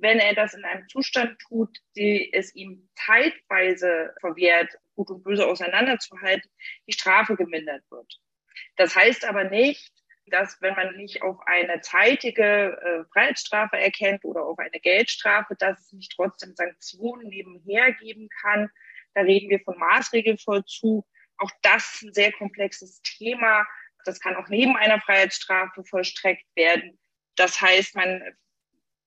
wenn 0.00 0.18
er 0.18 0.34
das 0.34 0.54
in 0.54 0.64
einem 0.64 0.88
Zustand 0.88 1.38
tut, 1.40 1.78
die 1.96 2.32
es 2.32 2.54
ihm 2.54 2.88
zeitweise 3.06 4.14
verwehrt, 4.20 4.70
Gut 4.96 5.10
und 5.10 5.22
Böse 5.22 5.46
auseinanderzuhalten, 5.46 6.50
die 6.87 6.92
Strafe 6.92 7.37
gemindert 7.37 7.82
wird. 7.90 8.20
Das 8.76 8.94
heißt 8.94 9.25
aber 9.25 9.44
nicht, 9.44 9.92
dass 10.26 10.60
wenn 10.60 10.75
man 10.75 10.96
nicht 10.96 11.22
auf 11.22 11.38
eine 11.46 11.80
zeitige 11.80 12.78
äh, 12.82 13.04
Freiheitsstrafe 13.12 13.76
erkennt 13.78 14.25
oder 14.25 14.44
auf 14.44 14.58
eine 14.58 14.78
Geldstrafe, 14.80 15.56
dass 15.58 15.80
es 15.80 15.92
nicht 15.92 16.12
trotzdem 16.14 16.54
Sanktionen 16.54 17.28
nebenher 17.28 17.92
geben 17.94 18.28
kann. 18.42 18.70
Da 19.14 19.22
reden 19.22 19.50
wir 19.50 19.60
von 19.60 19.78
Maßregelvollzug. 19.78 21.04
Auch 21.38 21.50
das 21.62 21.94
ist 21.94 22.02
ein 22.02 22.12
sehr 22.12 22.32
komplexes 22.32 23.00
Thema. 23.02 23.66
Das 24.04 24.20
kann 24.20 24.37
auch 24.37 24.49
neben 24.49 24.76
einer 24.76 25.00
Freiheitsstrafe 25.00 25.82
vollstreckt 25.84 26.46
werden. 26.54 27.00
Das 27.40 27.59
heißt, 27.59 27.97
man 27.97 28.23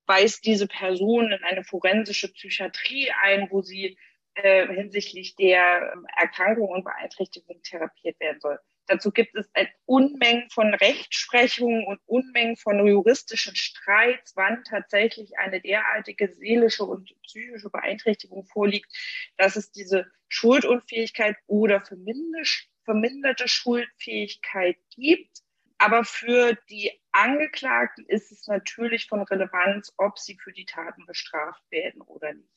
weist 0.07 0.43
diese 0.43 0.65
Person 0.65 1.31
in 1.31 1.43
eine 1.43 1.63
forensische 1.63 2.33
Psychiatrie 2.33 3.11
ein, 3.21 3.47
wo 3.51 3.61
sie 3.61 3.95
äh, 4.33 4.65
hinsichtlich 4.73 5.35
der 5.35 5.93
ähm, 5.93 6.07
Erkrankung 6.17 6.69
und 6.69 6.83
Beeinträchtigung 6.83 7.61
therapiert 7.61 8.19
werden 8.19 8.39
soll. 8.39 8.57
Dazu 8.87 9.11
gibt 9.11 9.35
es 9.35 9.47
Unmengen 9.85 10.49
von 10.49 10.73
Rechtsprechungen 10.73 11.85
und 11.85 11.99
Unmengen 12.07 12.57
von 12.57 12.83
juristischen 12.87 13.55
Streits, 13.55 14.35
wann 14.35 14.63
tatsächlich 14.63 15.37
eine 15.37 15.61
derartige 15.61 16.33
seelische 16.33 16.85
und 16.85 17.13
psychische 17.21 17.69
Beeinträchtigung 17.69 18.45
vorliegt, 18.45 18.91
dass 19.37 19.57
es 19.57 19.71
diese 19.71 20.07
Schuldunfähigkeit 20.27 21.37
oder 21.45 21.81
verminderte 21.81 23.47
Schuldfähigkeit 23.47 24.77
gibt. 24.95 25.42
Aber 25.83 26.05
für 26.05 26.57
die 26.69 26.97
Angeklagten 27.11 28.05
ist 28.05 28.31
es 28.31 28.47
natürlich 28.47 29.07
von 29.07 29.21
Relevanz, 29.23 29.91
ob 29.97 30.17
sie 30.17 30.37
für 30.41 30.53
die 30.53 30.63
Taten 30.63 31.05
bestraft 31.05 31.61
werden 31.71 31.99
oder 32.03 32.31
nicht. 32.31 32.47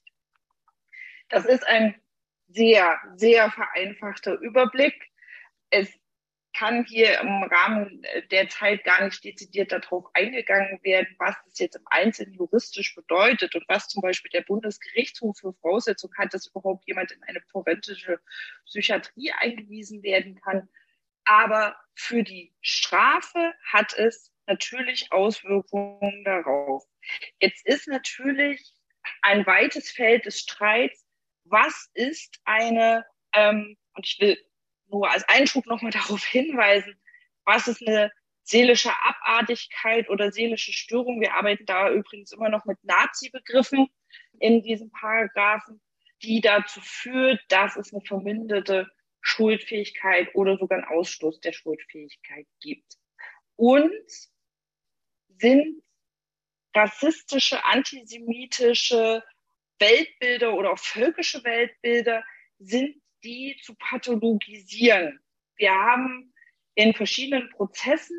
Das 1.29 1.45
ist 1.45 1.67
ein 1.67 2.01
sehr, 2.47 3.01
sehr 3.17 3.51
vereinfachter 3.51 4.35
Überblick. 4.35 5.11
Es 5.71 5.93
kann 6.57 6.85
hier 6.85 7.19
im 7.19 7.43
Rahmen 7.43 8.07
der 8.31 8.49
Zeit 8.49 8.85
gar 8.85 9.05
nicht 9.05 9.25
dezidiert 9.25 9.73
darauf 9.73 10.05
eingegangen 10.15 10.79
werden, 10.85 11.13
was 11.19 11.35
das 11.47 11.59
jetzt 11.59 11.75
im 11.75 11.87
Einzelnen 11.87 12.35
juristisch 12.35 12.95
bedeutet 12.95 13.57
und 13.57 13.65
was 13.67 13.89
zum 13.89 14.03
Beispiel 14.03 14.31
der 14.31 14.43
Bundesgerichtshof 14.43 15.37
für 15.37 15.53
Voraussetzungen 15.55 16.17
hat, 16.17 16.33
dass 16.33 16.47
überhaupt 16.47 16.87
jemand 16.87 17.11
in 17.11 17.25
eine 17.25 17.41
forensische 17.51 18.21
Psychiatrie 18.67 19.33
eingewiesen 19.33 20.05
werden 20.05 20.41
kann. 20.41 20.69
Aber 21.27 21.77
für 21.95 22.23
die 22.23 22.55
Strafe 22.61 23.53
hat 23.73 23.95
es 23.95 24.33
natürlich 24.47 25.13
Auswirkungen 25.13 26.25
darauf. 26.25 26.85
Jetzt 27.41 27.67
ist 27.67 27.89
natürlich 27.89 28.73
ein 29.23 29.47
weites 29.47 29.91
Feld 29.91 30.25
des 30.25 30.41
Streits, 30.41 31.05
was 31.45 31.91
ist 31.95 32.41
eine, 32.45 33.05
ähm, 33.33 33.77
und 33.95 34.07
ich 34.07 34.19
will 34.21 34.39
nur 34.89 35.11
als 35.11 35.29
Einschub 35.29 35.67
nochmal 35.67 35.93
darauf 35.93 36.25
hinweisen, 36.25 36.99
was 37.45 37.67
ist 37.67 37.87
eine 37.87 38.11
seelische 38.43 38.93
Abartigkeit 39.03 40.09
oder 40.09 40.31
seelische 40.31 40.73
Störung. 40.73 41.21
Wir 41.21 41.35
arbeiten 41.35 41.67
da 41.67 41.91
übrigens 41.91 42.33
immer 42.33 42.49
noch 42.49 42.65
mit 42.65 42.79
Nazi-Begriffen 42.85 43.89
in 44.39 44.63
diesen 44.63 44.91
Paragraphen, 44.93 45.81
die 46.23 46.41
dazu 46.41 46.81
führt, 46.81 47.41
dass 47.49 47.77
es 47.77 47.93
eine 47.93 48.03
verminderte 48.03 48.89
Schuldfähigkeit 49.27 50.33
oder 50.35 50.57
sogar 50.57 50.79
einen 50.79 50.87
Ausschluss 50.87 51.41
der 51.41 51.53
Schuldfähigkeit 51.53 52.47
gibt. 52.61 52.97
Und 53.57 53.91
sind 55.39 55.83
rassistische, 56.73 57.65
antisemitische 57.65 59.25
Weltbilder 59.81 60.55
oder 60.55 60.73
auch 60.73 60.79
völkische 60.79 61.43
Weltbilder, 61.43 62.25
sind 62.59 63.03
die 63.25 63.59
zu 63.63 63.75
pathologisieren. 63.75 65.19
Wir 65.57 65.73
haben 65.73 66.33
in 66.77 66.95
verschiedenen 66.95 67.51
Prozessen 67.51 68.17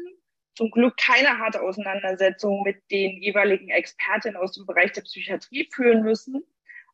zum 0.55 0.71
Glück 0.71 0.97
keine 0.97 1.37
harte 1.37 1.61
Auseinandersetzung 1.61 2.63
mit 2.63 2.83
den 2.91 3.21
jeweiligen 3.21 3.69
Expertinnen 3.69 4.35
aus 4.35 4.51
dem 4.53 4.65
Bereich 4.65 4.91
der 4.91 5.03
Psychiatrie 5.03 5.69
führen 5.73 6.01
müssen. 6.01 6.43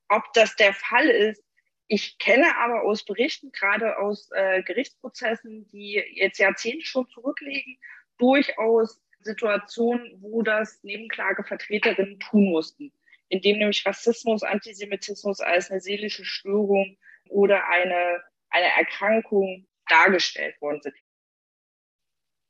Ob 0.08 0.32
das 0.34 0.56
der 0.56 0.74
Fall 0.74 1.08
ist, 1.10 1.44
ich 1.88 2.18
kenne 2.18 2.58
aber 2.58 2.84
aus 2.84 3.04
Berichten, 3.04 3.52
gerade 3.52 3.98
aus 3.98 4.30
äh, 4.32 4.64
Gerichtsprozessen, 4.64 5.68
die 5.68 6.04
jetzt 6.14 6.40
Jahrzehnte 6.40 6.86
schon 6.86 7.08
zurücklegen, 7.10 7.78
durchaus 8.18 9.02
Situationen, 9.20 10.18
wo 10.22 10.42
das 10.42 10.84
Nebenklagevertreterinnen 10.84 12.20
tun 12.20 12.46
mussten, 12.46 12.92
indem 13.30 13.58
nämlich 13.58 13.86
Rassismus, 13.86 14.44
Antisemitismus 14.44 15.40
als 15.40 15.72
eine 15.72 15.80
seelische 15.80 16.26
Störung 16.26 16.98
oder 17.30 17.68
eine, 17.70 18.22
eine 18.50 18.68
Erkrankung 18.78 19.68
dargestellt 19.88 20.60
worden 20.62 20.82
sind. 20.82 20.96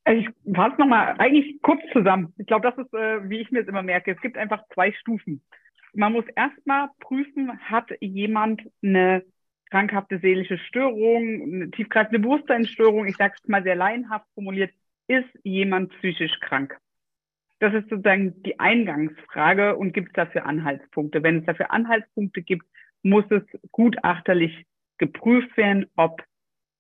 Also 0.06 0.22
ich 0.22 0.56
fasse 0.56 0.76
nochmal 0.80 1.16
eigentlich 1.18 1.62
kurz 1.62 1.82
zusammen. 1.94 2.34
Ich 2.38 2.46
glaube, 2.46 2.70
das 2.70 2.86
ist, 2.86 2.94
äh, 2.94 3.30
wie 3.30 3.40
ich 3.40 3.52
mir 3.52 3.62
es 3.62 3.68
immer 3.68 3.84
merke, 3.84 4.12
es 4.12 4.22
gibt 4.22 4.38
einfach 4.38 4.64
zwei 4.74 4.92
Stufen. 4.92 5.44
Man 5.94 6.14
muss 6.14 6.26
erstmal 6.36 6.90
prüfen, 7.00 7.60
hat 7.60 7.90
jemand 8.02 8.62
eine 8.82 9.24
krankhafte 9.70 10.20
seelische 10.20 10.58
Störung, 10.58 11.42
eine 11.42 11.72
tiefgreifende 11.72 12.20
Bewusstseinsstörung, 12.20 13.06
ich 13.08 13.16
sage 13.18 13.36
es 13.42 13.48
mal 13.48 13.64
sehr 13.64 13.76
laienhaft 13.76 14.26
formuliert, 14.34 14.72
ist 15.08 15.30
jemand 15.44 15.92
psychisch 15.98 16.40
krank? 16.42 16.78
Das 17.60 17.74
ist 17.74 17.90
sozusagen 17.90 18.42
die 18.44 18.60
Eingangsfrage 18.60 19.76
und 19.76 19.94
gibt 19.94 20.10
es 20.10 20.14
dafür 20.14 20.46
Anhaltspunkte? 20.46 21.24
Wenn 21.24 21.40
es 21.40 21.46
dafür 21.46 21.72
Anhaltspunkte 21.72 22.42
gibt, 22.42 22.66
muss 23.04 23.26
es 23.30 23.44
gutachterlich 23.72 24.66
geprüft 24.98 25.56
werden, 25.58 25.86
ob 25.96 26.24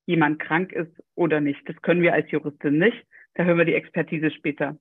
jemand 0.05 0.39
krank 0.39 0.71
ist 0.71 0.91
oder 1.15 1.39
nicht. 1.39 1.61
Das 1.67 1.81
können 1.81 2.01
wir 2.01 2.13
als 2.13 2.29
Juristin 2.31 2.77
nicht. 2.77 3.05
Da 3.35 3.43
hören 3.43 3.57
wir 3.57 3.65
die 3.65 3.75
Expertise 3.75 4.31
später. 4.31 4.77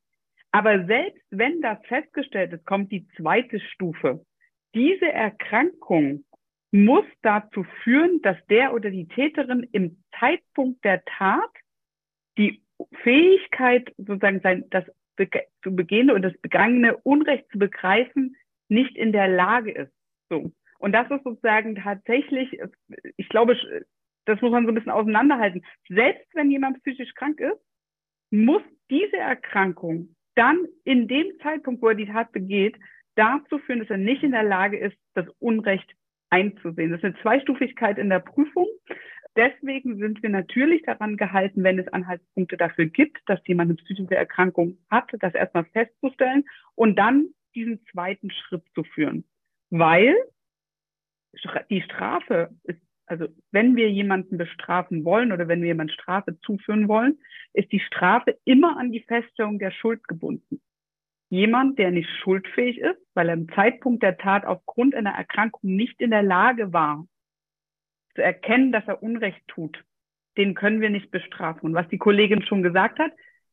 Aber 0.53 0.85
selbst 0.85 1.25
wenn 1.31 1.61
das 1.63 1.79
festgestellt 1.87 2.53
ist, 2.53 2.67
kommt 2.67 2.93
die 2.93 3.09
zweite 3.17 3.59
Stufe. 3.59 4.25
Diese 4.75 5.11
Erkrankung 5.11 6.25
muss 6.71 7.05
dazu 7.23 7.65
führen, 7.83 8.21
dass 8.23 8.37
der 8.49 8.73
oder 8.75 8.91
die 8.91 9.09
Täterin 9.09 9.67
im 9.73 10.03
Zeitpunkt 10.19 10.85
der 10.85 11.05
Tat 11.05 11.51
die 12.39 12.63
Fähigkeit, 13.03 13.93
sozusagen 13.97 14.41
sein, 14.41 14.65
das 14.71 14.85
zu 15.63 15.77
begehende 15.77 16.15
und 16.15 16.23
das 16.23 16.37
begangene 16.39 16.97
Unrecht 16.99 17.51
zu 17.51 17.59
begreifen, 17.59 18.37
nicht 18.69 18.97
in 18.97 19.13
der 19.13 19.29
Lage 19.29 19.73
ist. 19.73 19.93
So. 20.31 20.53
Und 20.79 20.93
das 20.93 21.11
ist 21.11 21.23
sozusagen 21.23 21.77
tatsächlich, 21.77 22.59
ich 23.17 23.29
glaube, 23.29 23.57
das 24.25 24.41
muss 24.41 24.51
man 24.51 24.65
so 24.65 24.73
ein 24.73 24.75
bisschen 24.75 24.91
auseinanderhalten. 24.91 25.65
Selbst 25.89 26.27
wenn 26.35 26.51
jemand 26.51 26.83
psychisch 26.83 27.15
krank 27.15 27.39
ist, 27.41 27.61
muss 28.31 28.63
diese 28.91 29.19
Erkrankung 29.19 30.17
dann 30.35 30.67
in 30.85 31.09
dem 31.09 31.27
Zeitpunkt, 31.43 31.83
wo 31.83 31.89
er 31.89 31.95
die 31.95 32.07
Tat 32.07 32.33
begeht, 32.33 32.77
dazu 33.15 33.59
führen, 33.59 33.81
dass 33.81 33.91
er 33.91 33.99
nicht 33.99 34.23
in 34.23 34.33
der 34.33 34.43
Lage 34.43 34.79
ist, 34.79 34.97
das 35.15 35.27
Unrecht 35.39 35.95
einzusehen. 36.31 36.91
Das 36.91 37.01
ist 37.01 37.05
eine 37.05 37.21
Zweistufigkeit 37.21 37.99
in 37.99 38.09
der 38.09 38.21
Prüfung. 38.21 38.67
Deswegen 39.37 39.99
sind 39.99 40.23
wir 40.23 40.31
natürlich 40.31 40.83
daran 40.83 41.17
gehalten, 41.17 41.63
wenn 41.65 41.79
es 41.79 41.89
Anhaltspunkte 41.89 42.57
dafür 42.57 42.87
gibt, 42.87 43.19
dass 43.27 43.41
jemand 43.47 43.71
eine 43.71 43.77
psychische 43.77 44.15
Erkrankung 44.15 44.79
hat, 44.91 45.11
das 45.21 45.35
erstmal 45.35 45.65
festzustellen 45.67 46.45
und 46.75 46.97
dann 46.97 47.29
diesen 47.55 47.85
zweiten 47.87 48.31
Schritt 48.31 48.65
zu 48.75 48.85
führen. 48.85 49.25
Weil 49.71 50.15
die 51.71 51.81
Strafe 51.83 52.51
ist, 52.65 52.81
also 53.07 53.27
wenn 53.51 53.77
wir 53.77 53.91
jemanden 53.91 54.39
bestrafen 54.39 55.05
wollen 55.05 55.33
oder 55.33 55.49
wenn 55.49 55.61
wir 55.61 55.69
jemand 55.69 55.93
Strafe 55.93 56.39
zuführen 56.41 56.89
wollen, 56.89 57.19
ist 57.53 57.73
die 57.73 57.81
Strafe 57.81 58.39
immer 58.45 58.77
an 58.79 58.93
die 58.93 59.01
Feststellung 59.01 59.59
der 59.59 59.71
Schuld 59.71 60.07
gebunden. 60.09 60.61
Jemand, 61.29 61.79
der 61.79 61.91
nicht 61.91 62.11
schuldfähig 62.23 62.79
ist, 62.79 63.01
weil 63.15 63.29
er 63.29 63.35
im 63.35 63.49
Zeitpunkt 63.51 64.03
der 64.03 64.19
Tat 64.19 64.45
aufgrund 64.45 64.95
einer 64.95 65.13
Erkrankung 65.13 65.75
nicht 65.75 66.01
in 66.01 66.11
der 66.11 66.23
Lage 66.23 66.73
war, 66.73 67.07
zu 68.15 68.23
erkennen, 68.23 68.73
dass 68.73 68.87
er 68.87 69.03
Unrecht 69.03 69.43
tut, 69.49 69.83
den 70.37 70.55
können 70.55 70.81
wir 70.81 70.91
nicht 70.91 71.11
bestrafen. 71.11 71.67
Und 71.67 71.75
was 71.75 71.89
die 71.89 71.99
Kollegin 71.99 72.43
schon 72.43 72.63
gesagt 72.63 72.99
hat, 72.99 73.13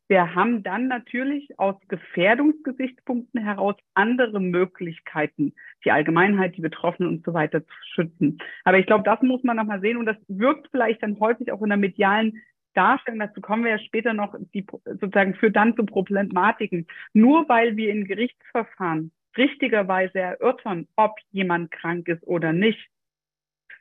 wir 0.09 0.33
haben 0.33 0.63
dann 0.63 0.87
natürlich 0.87 1.57
aus 1.59 1.75
Gefährdungsgesichtspunkten 1.87 3.43
heraus 3.43 3.75
andere 3.93 4.39
Möglichkeiten, 4.39 5.53
die 5.85 5.91
Allgemeinheit, 5.91 6.57
die 6.57 6.61
Betroffenen 6.61 7.09
und 7.09 7.23
so 7.23 7.35
weiter 7.35 7.63
zu 7.63 7.73
schützen. 7.93 8.39
Aber 8.63 8.79
ich 8.79 8.87
glaube, 8.87 9.03
das 9.03 9.21
muss 9.21 9.43
man 9.43 9.57
nochmal 9.57 9.81
sehen 9.81 9.97
und 9.97 10.07
das 10.07 10.17
wirkt 10.27 10.67
vielleicht 10.71 11.03
dann 11.03 11.19
häufig 11.19 11.51
auch 11.51 11.61
in 11.61 11.69
der 11.69 11.77
medialen 11.77 12.41
Darstellung, 12.73 13.19
dazu 13.19 13.39
kommen 13.39 13.63
wir 13.63 13.71
ja 13.71 13.79
später 13.79 14.13
noch, 14.13 14.35
die 14.53 14.65
sozusagen 14.85 15.35
führt 15.35 15.55
dann 15.55 15.75
zu 15.75 15.85
Problematiken. 15.85 16.87
Nur 17.13 17.47
weil 17.47 17.77
wir 17.77 17.91
in 17.91 18.05
Gerichtsverfahren 18.05 19.11
richtigerweise 19.37 20.19
erörtern, 20.19 20.87
ob 20.95 21.17
jemand 21.31 21.71
krank 21.71 22.07
ist 22.07 22.25
oder 22.25 22.51
nicht, 22.51 22.89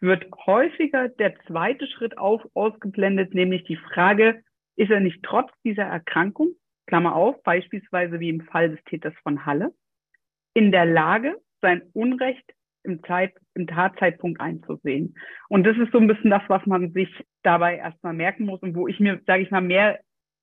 wird 0.00 0.26
häufiger 0.46 1.08
der 1.08 1.38
zweite 1.46 1.86
Schritt 1.86 2.18
auf, 2.18 2.42
ausgeblendet, 2.54 3.34
nämlich 3.34 3.64
die 3.64 3.76
Frage, 3.76 4.42
ist 4.78 4.90
er 4.90 5.00
nicht 5.00 5.22
trotz 5.22 5.50
dieser 5.64 5.82
Erkrankung, 5.82 6.54
Klammer 6.86 7.14
auf, 7.14 7.42
beispielsweise 7.42 8.20
wie 8.20 8.28
im 8.28 8.42
Fall 8.42 8.70
des 8.70 8.82
Täters 8.84 9.14
von 9.22 9.44
Halle, 9.44 9.74
in 10.54 10.70
der 10.70 10.86
Lage, 10.86 11.36
sein 11.60 11.82
Unrecht 11.92 12.54
im, 12.84 13.02
Zeit, 13.02 13.34
im 13.54 13.66
Tatzeitpunkt 13.66 14.40
einzusehen. 14.40 15.16
Und 15.48 15.64
das 15.64 15.76
ist 15.76 15.90
so 15.92 15.98
ein 15.98 16.06
bisschen 16.06 16.30
das, 16.30 16.42
was 16.46 16.64
man 16.64 16.92
sich 16.92 17.08
dabei 17.42 17.76
erstmal 17.76 18.14
merken 18.14 18.46
muss 18.46 18.60
und 18.62 18.76
wo 18.76 18.86
ich 18.86 19.00
mir, 19.00 19.20
sage 19.26 19.42
ich 19.42 19.50
mal, 19.50 19.60
mehr 19.60 19.98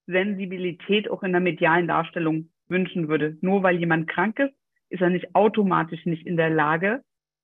Sensibilität 0.05 1.09
auch 1.09 1.23
in 1.23 1.31
der 1.31 1.41
medialen 1.41 1.87
Darstellung 1.87 2.49
wünschen 2.67 3.07
würde. 3.07 3.37
Nur 3.39 3.63
weil 3.63 3.77
jemand 3.77 4.09
krank 4.09 4.37
ist, 4.39 4.53
ist 4.89 5.01
er 5.01 5.09
nicht 5.09 5.33
automatisch 5.33 6.05
nicht 6.05 6.27
in 6.27 6.35
der 6.35 6.49
Lage, 6.49 7.01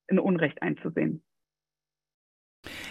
ein 0.09 0.19
Unrecht 0.19 0.61
einzusehen. 0.61 1.23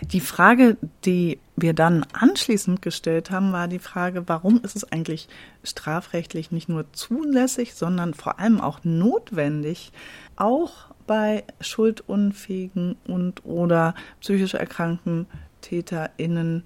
Die 0.02 0.20
Frage, 0.20 0.76
die 1.04 1.38
wir 1.56 1.74
dann 1.74 2.04
anschließend 2.12 2.82
gestellt 2.82 3.30
haben, 3.30 3.52
war 3.52 3.68
die 3.68 3.78
Frage, 3.78 4.24
warum 4.26 4.60
ist 4.62 4.74
es 4.74 4.90
eigentlich 4.90 5.28
strafrechtlich 5.62 6.50
nicht 6.50 6.68
nur 6.68 6.92
zulässig, 6.92 7.74
sondern 7.74 8.14
vor 8.14 8.40
allem 8.40 8.60
auch 8.60 8.80
notwendig, 8.82 9.92
auch 10.36 10.72
bei 11.06 11.44
schuldunfähigen 11.60 12.96
und 13.06 13.44
oder 13.44 13.94
psychisch 14.20 14.54
erkrankten 14.54 15.26
TäterInnen 15.60 16.64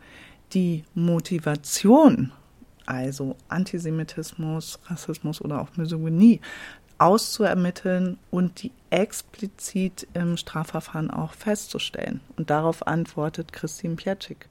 die 0.53 0.85
Motivation, 0.95 2.33
also 2.87 3.37
Antisemitismus, 3.49 4.79
Rassismus 4.87 5.41
oder 5.41 5.61
auch 5.61 5.77
Misogynie, 5.77 6.41
auszuermitteln 6.99 8.19
und 8.31 8.63
die 8.63 8.73
explizit 8.91 10.07
im 10.15 10.37
Strafverfahren 10.37 11.11
auch 11.11 11.35
festzustellen. 11.35 12.21
Und 12.37 12.51
darauf 12.51 12.87
antwortet 12.87 13.53
Christine 13.53 13.97
Piaczek. 13.97 14.49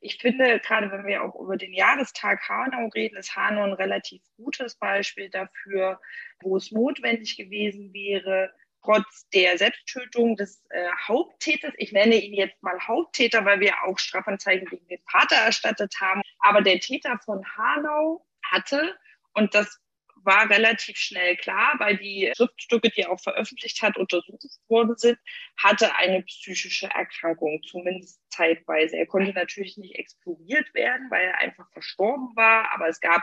Ich 0.00 0.18
finde, 0.18 0.58
gerade 0.60 0.90
wenn 0.90 1.06
wir 1.06 1.22
auch 1.22 1.38
über 1.40 1.56
den 1.56 1.72
Jahrestag 1.72 2.40
Hanau 2.48 2.88
reden, 2.88 3.16
ist 3.16 3.36
Hanau 3.36 3.62
ein 3.62 3.72
relativ 3.72 4.20
gutes 4.36 4.74
Beispiel 4.74 5.30
dafür, 5.30 6.00
wo 6.40 6.56
es 6.56 6.72
notwendig 6.72 7.36
gewesen 7.36 7.92
wäre, 7.92 8.52
trotz 8.84 9.28
der 9.32 9.58
Selbsttötung 9.58 10.34
des 10.34 10.64
äh, 10.70 10.88
Haupttäters, 11.06 11.72
ich 11.76 11.92
nenne 11.92 12.16
ihn 12.16 12.34
jetzt 12.34 12.60
mal 12.64 12.80
Haupttäter, 12.80 13.44
weil 13.44 13.60
wir 13.60 13.74
auch 13.84 13.96
Strafanzeigen 13.96 14.66
gegen 14.68 14.88
den 14.88 15.00
Vater 15.08 15.36
erstattet 15.36 15.94
haben, 16.00 16.22
aber 16.40 16.62
der 16.62 16.80
Täter 16.80 17.20
von 17.24 17.44
Hanau 17.56 18.26
hatte, 18.44 18.96
und 19.34 19.54
das 19.54 19.80
war 20.24 20.48
relativ 20.50 20.96
schnell 20.96 21.36
klar, 21.36 21.74
weil 21.78 21.96
die 21.96 22.32
Schriftstücke, 22.36 22.90
die 22.90 23.02
er 23.02 23.10
auch 23.10 23.20
veröffentlicht 23.20 23.82
hat, 23.82 23.96
untersucht 23.96 24.42
worden 24.68 24.96
sind, 24.96 25.18
hatte 25.56 25.94
eine 25.96 26.22
psychische 26.22 26.86
Erkrankung, 26.86 27.62
zumindest 27.62 28.20
zeitweise. 28.30 28.96
Er 28.96 29.06
konnte 29.06 29.32
natürlich 29.32 29.76
nicht 29.76 29.96
exploriert 29.96 30.72
werden, 30.74 31.10
weil 31.10 31.26
er 31.26 31.38
einfach 31.38 31.70
verstorben 31.72 32.34
war, 32.36 32.70
aber 32.72 32.88
es 32.88 33.00
gab, 33.00 33.22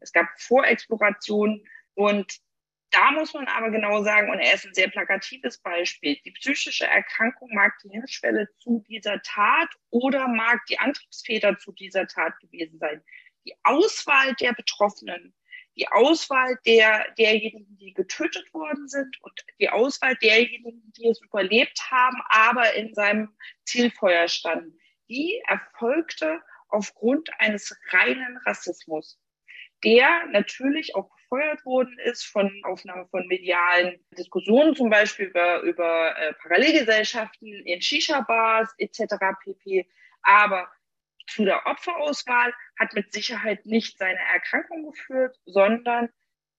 es 0.00 0.12
gab 0.12 0.26
Vorexplorationen 0.38 1.66
und 1.94 2.40
da 2.90 3.10
muss 3.10 3.34
man 3.34 3.46
aber 3.48 3.70
genau 3.70 4.02
sagen, 4.02 4.30
und 4.30 4.38
er 4.38 4.54
ist 4.54 4.64
ein 4.64 4.74
sehr 4.74 4.88
plakatives 4.88 5.58
Beispiel, 5.58 6.16
die 6.24 6.30
psychische 6.30 6.86
Erkrankung 6.86 7.50
mag 7.52 7.74
die 7.84 7.90
Hemmschwelle 7.90 8.48
zu 8.58 8.82
dieser 8.88 9.20
Tat 9.22 9.68
oder 9.90 10.26
mag 10.26 10.64
die 10.66 10.78
Antriebsfeder 10.78 11.58
zu 11.58 11.72
dieser 11.72 12.06
Tat 12.06 12.38
gewesen 12.40 12.78
sein. 12.78 13.02
Die 13.44 13.54
Auswahl 13.62 14.34
der 14.36 14.54
Betroffenen 14.54 15.34
die 15.78 15.88
Auswahl 15.88 16.58
der, 16.66 17.06
derjenigen, 17.16 17.78
die 17.78 17.94
getötet 17.94 18.52
worden 18.52 18.88
sind 18.88 19.16
und 19.22 19.44
die 19.60 19.70
Auswahl 19.70 20.16
derjenigen, 20.16 20.92
die 20.96 21.08
es 21.08 21.20
überlebt 21.22 21.80
haben, 21.90 22.20
aber 22.28 22.74
in 22.74 22.94
seinem 22.94 23.36
Zielfeuer 23.64 24.28
standen, 24.28 24.78
die 25.08 25.40
erfolgte 25.46 26.42
aufgrund 26.68 27.30
eines 27.38 27.78
reinen 27.90 28.38
Rassismus, 28.44 29.20
der 29.84 30.26
natürlich 30.26 30.96
auch 30.96 31.08
befeuert 31.28 31.64
worden 31.64 31.96
ist 32.04 32.24
von 32.24 32.50
Aufnahme 32.64 33.06
von 33.10 33.26
medialen 33.26 34.04
Diskussionen, 34.16 34.74
zum 34.74 34.90
Beispiel 34.90 35.26
über, 35.26 35.60
über 35.60 36.16
äh, 36.18 36.32
Parallelgesellschaften 36.34 37.48
in 37.48 37.80
Shisha-Bars 37.80 38.74
etc. 38.78 39.14
pp. 39.44 39.86
Aber 40.22 40.68
zu 41.28 41.44
der 41.44 41.66
Opferauswahl 41.66 42.52
hat 42.78 42.94
mit 42.94 43.12
Sicherheit 43.12 43.66
nicht 43.66 43.98
seine 43.98 44.20
Erkrankung 44.32 44.90
geführt, 44.90 45.36
sondern 45.44 46.08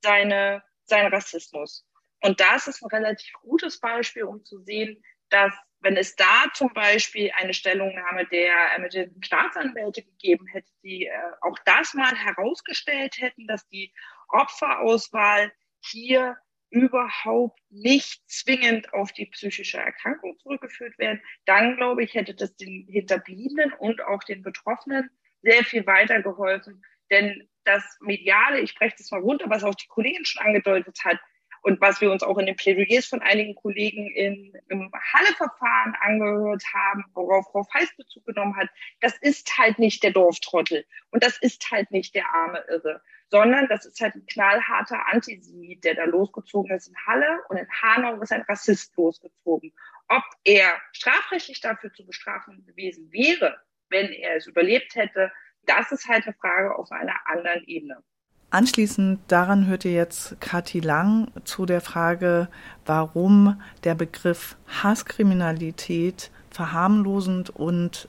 seine, 0.01 0.63
sein 0.85 1.07
Rassismus. 1.07 1.85
Und 2.21 2.39
das 2.39 2.67
ist 2.67 2.83
ein 2.83 2.89
relativ 2.89 3.33
gutes 3.41 3.79
Beispiel, 3.79 4.23
um 4.23 4.43
zu 4.43 4.59
sehen, 4.59 5.01
dass 5.29 5.53
wenn 5.81 5.95
es 5.95 6.15
da 6.15 6.45
zum 6.53 6.73
Beispiel 6.73 7.31
eine 7.37 7.53
Stellungnahme 7.53 8.25
der 8.27 8.53
ermittelnden 8.73 9.23
Staatsanwälte 9.23 10.03
gegeben 10.03 10.45
hätte, 10.47 10.71
die 10.83 11.05
äh, 11.05 11.11
auch 11.41 11.57
das 11.65 11.93
mal 11.93 12.13
herausgestellt 12.15 13.15
hätten, 13.19 13.47
dass 13.47 13.67
die 13.69 13.93
Opferauswahl 14.27 15.53
hier 15.81 16.37
überhaupt 16.69 17.59
nicht 17.69 18.21
zwingend 18.29 18.93
auf 18.93 19.11
die 19.11 19.25
psychische 19.27 19.77
Erkrankung 19.77 20.37
zurückgeführt 20.39 20.97
werden, 20.97 21.21
dann 21.45 21.77
glaube 21.77 22.03
ich, 22.03 22.13
hätte 22.13 22.35
das 22.35 22.55
den 22.55 22.87
Hinterbliebenen 22.87 23.73
und 23.73 24.01
auch 24.01 24.23
den 24.23 24.41
Betroffenen 24.41 25.09
sehr 25.41 25.63
viel 25.63 25.85
weitergeholfen. 25.85 26.83
Denn 27.09 27.49
das 27.63 27.83
Mediale, 28.01 28.59
ich 28.59 28.71
spreche 28.71 28.95
das 28.97 29.11
mal 29.11 29.21
runter, 29.21 29.49
was 29.49 29.63
auch 29.63 29.75
die 29.75 29.87
Kollegin 29.87 30.25
schon 30.25 30.45
angedeutet 30.45 30.97
hat, 31.03 31.19
und 31.61 31.81
was 31.81 32.01
wir 32.01 32.11
uns 32.11 32.23
auch 32.23 32.37
in 32.37 32.45
den 32.45 32.55
Plädoyers 32.55 33.05
von 33.05 33.21
einigen 33.21 33.55
Kollegen 33.55 34.07
in, 34.07 34.53
im 34.69 34.91
Halle-Verfahren 35.13 35.95
angehört 35.99 36.63
haben, 36.73 37.05
worauf 37.13 37.47
Frau 37.51 37.63
Feist 37.63 37.95
Bezug 37.97 38.25
genommen 38.25 38.55
hat, 38.55 38.69
das 39.01 39.17
ist 39.17 39.57
halt 39.57 39.79
nicht 39.79 40.03
der 40.03 40.11
Dorftrottel 40.11 40.85
und 41.11 41.23
das 41.23 41.37
ist 41.37 41.69
halt 41.71 41.91
nicht 41.91 42.15
der 42.15 42.25
arme 42.33 42.63
Irre, 42.69 43.01
sondern 43.29 43.67
das 43.67 43.85
ist 43.85 44.01
halt 44.01 44.15
ein 44.15 44.25
knallharter 44.25 45.07
Antisemit, 45.07 45.83
der 45.83 45.95
da 45.95 46.05
losgezogen 46.05 46.75
ist 46.75 46.87
in 46.87 46.95
Halle 47.05 47.39
und 47.49 47.57
in 47.57 47.67
Hanau 47.81 48.19
ist 48.21 48.31
ein 48.31 48.41
Rassist 48.43 48.95
losgezogen. 48.97 49.71
Ob 50.07 50.23
er 50.43 50.73
strafrechtlich 50.91 51.61
dafür 51.61 51.93
zu 51.93 52.05
bestrafen 52.05 52.65
gewesen 52.65 53.11
wäre, 53.11 53.61
wenn 53.89 54.07
er 54.07 54.37
es 54.37 54.47
überlebt 54.47 54.95
hätte, 54.95 55.31
das 55.63 55.91
ist 55.91 56.07
halt 56.07 56.25
eine 56.25 56.33
Frage 56.33 56.75
auf 56.75 56.91
einer 56.91 57.15
anderen 57.25 57.63
Ebene. 57.65 58.03
Anschließend 58.51 59.19
daran 59.27 59.67
hörte 59.67 59.89
jetzt 59.89 60.41
Kathi 60.41 60.79
Lang 60.79 61.31
zu 61.43 61.67
der 61.67 61.81
Frage, 61.81 62.49
warum 62.85 63.61
der 63.83 63.93
Begriff 63.93 64.57
Hasskriminalität 64.81 66.31
verharmlosend 66.49 67.51
und 67.51 68.07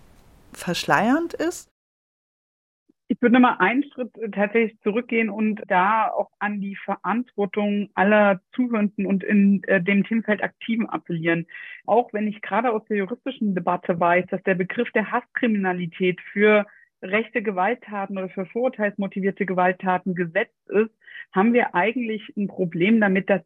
verschleiernd 0.55 1.35
ist. 1.35 1.70
Ich 3.13 3.21
würde 3.21 3.33
nochmal 3.33 3.57
einen 3.59 3.83
Schritt 3.83 4.13
tatsächlich 4.31 4.81
zurückgehen 4.83 5.31
und 5.31 5.61
da 5.67 6.09
auch 6.13 6.31
an 6.39 6.61
die 6.61 6.77
Verantwortung 6.77 7.91
aller 7.95 8.41
Zuhörenden 8.55 9.05
und 9.05 9.25
in 9.25 9.65
äh, 9.65 9.83
dem 9.83 10.05
Themenfeld 10.05 10.45
Aktiven 10.45 10.89
appellieren. 10.89 11.49
Auch 11.87 12.13
wenn 12.13 12.29
ich 12.29 12.41
gerade 12.41 12.71
aus 12.71 12.85
der 12.85 12.99
juristischen 12.99 13.57
Debatte 13.57 13.99
weiß, 13.99 14.27
dass 14.31 14.41
der 14.45 14.55
Begriff 14.55 14.93
der 14.93 15.11
Hasskriminalität 15.11 16.21
für 16.21 16.67
rechte 17.03 17.43
Gewalttaten 17.43 18.17
oder 18.17 18.29
für 18.29 18.47
vorurteilsmotivierte 18.47 19.45
Gewalttaten 19.45 20.15
gesetzt 20.15 20.69
ist, 20.69 20.95
haben 21.33 21.53
wir 21.53 21.75
eigentlich 21.75 22.23
ein 22.37 22.47
Problem 22.47 23.01
damit, 23.01 23.29
dass 23.29 23.43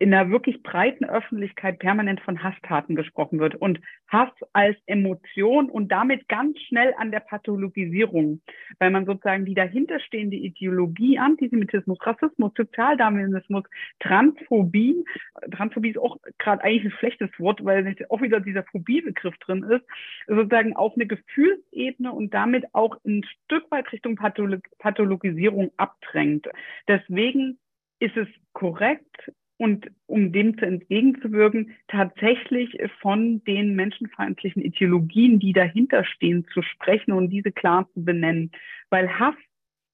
in 0.00 0.12
der 0.12 0.30
wirklich 0.30 0.62
breiten 0.62 1.04
Öffentlichkeit 1.04 1.78
permanent 1.80 2.20
von 2.20 2.42
Hasstaten 2.42 2.94
gesprochen 2.94 3.40
wird 3.40 3.56
und 3.56 3.80
Hass 4.06 4.30
als 4.52 4.76
Emotion 4.86 5.68
und 5.68 5.88
damit 5.90 6.28
ganz 6.28 6.58
schnell 6.62 6.94
an 6.98 7.10
der 7.10 7.20
Pathologisierung, 7.20 8.40
weil 8.78 8.90
man 8.90 9.06
sozusagen 9.06 9.44
die 9.44 9.54
dahinterstehende 9.54 10.36
Ideologie, 10.36 11.18
Antisemitismus, 11.18 11.98
Rassismus, 12.00 12.52
Sozialdarwinismus, 12.56 13.64
Transphobie, 14.00 15.04
Transphobie 15.50 15.90
ist 15.90 15.98
auch 15.98 16.16
gerade 16.38 16.62
eigentlich 16.62 16.92
ein 16.92 16.98
schlechtes 16.98 17.30
Wort, 17.38 17.64
weil 17.64 17.96
auch 18.08 18.22
wieder 18.22 18.40
dieser 18.40 18.62
Phobie-Begriff 18.64 19.36
drin 19.38 19.64
ist, 19.64 19.84
sozusagen 20.26 20.76
auf 20.76 20.94
eine 20.94 21.06
Gefühlsebene 21.06 22.12
und 22.12 22.32
damit 22.32 22.66
auch 22.72 22.96
ein 23.04 23.24
Stück 23.24 23.70
weit 23.70 23.90
Richtung 23.92 24.16
Pathologisierung 24.78 25.72
abdrängt. 25.76 26.48
Deswegen 26.86 27.58
ist 27.98 28.16
es 28.16 28.28
korrekt, 28.52 29.32
und 29.58 29.90
um 30.06 30.32
dem 30.32 30.56
zu 30.56 30.64
entgegenzuwirken, 30.64 31.74
tatsächlich 31.88 32.78
von 33.00 33.42
den 33.44 33.74
menschenfeindlichen 33.74 34.62
Ideologien, 34.62 35.38
die 35.40 35.52
dahinter 35.52 36.04
stehen, 36.04 36.46
zu 36.54 36.62
sprechen 36.62 37.12
und 37.12 37.28
diese 37.30 37.52
klar 37.52 37.88
zu 37.92 38.04
benennen. 38.04 38.52
Weil 38.88 39.18
Hass 39.18 39.34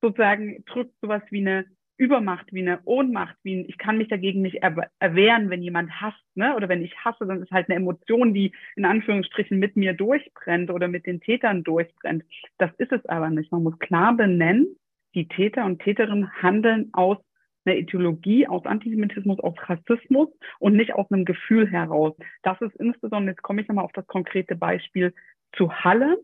sozusagen 0.01 0.63
drückt 0.67 0.95
sowas 1.01 1.23
wie 1.31 1.41
eine 1.41 1.65
Übermacht, 1.97 2.53
wie 2.53 2.61
eine 2.61 2.81
Ohnmacht, 2.85 3.37
wie 3.43 3.57
ein, 3.57 3.65
ich 3.69 3.79
kann 3.79 3.99
mich 3.99 4.09
dagegen 4.09 4.43
nicht 4.43 4.61
erwehren, 4.99 5.49
wenn 5.49 5.63
jemand 5.63 5.91
hasst, 6.01 6.25
ne? 6.35 6.55
Oder 6.57 6.69
wenn 6.69 6.83
ich 6.83 6.97
hasse, 7.05 7.25
dann 7.25 7.41
ist 7.41 7.53
halt 7.53 7.69
eine 7.69 7.77
Emotion, 7.77 8.35
die 8.35 8.53
in 8.75 8.85
Anführungsstrichen 8.85 9.59
mit 9.59 9.77
mir 9.77 9.95
durchbrennt 9.95 10.71
oder 10.71 10.89
mit 10.89 11.07
den 11.07 11.21
Tätern 11.21 11.63
durchbrennt. 11.63 12.25
Das 12.59 12.71
ist 12.79 12.93
es 12.93 13.07
aber 13.07 13.31
nicht. 13.31 13.53
Man 13.53 13.63
muss 13.63 13.79
klar 13.79 14.15
benennen, 14.17 14.77
die 15.15 15.29
Täter 15.29 15.65
und 15.65 15.81
Täterinnen 15.81 16.43
handeln 16.43 16.91
aus 16.93 17.19
einer 17.65 17.77
Ideologie, 17.77 18.47
aus 18.47 18.65
Antisemitismus, 18.67 19.41
aus 19.41 19.55
Rassismus 19.59 20.29
und 20.59 20.77
nicht 20.77 20.95
aus 20.95 21.11
einem 21.11 21.25
Gefühl 21.25 21.71
heraus. 21.71 22.15
Das 22.43 22.61
ist 22.61 22.77
insbesondere, 22.77 23.35
jetzt 23.35 23.43
komme 23.43 23.63
ich 23.63 23.69
nochmal 23.69 23.85
auf 23.85 23.93
das 23.93 24.07
konkrete 24.07 24.57
Beispiel 24.57 25.15
zu 25.57 25.73
Halle. 25.73 26.19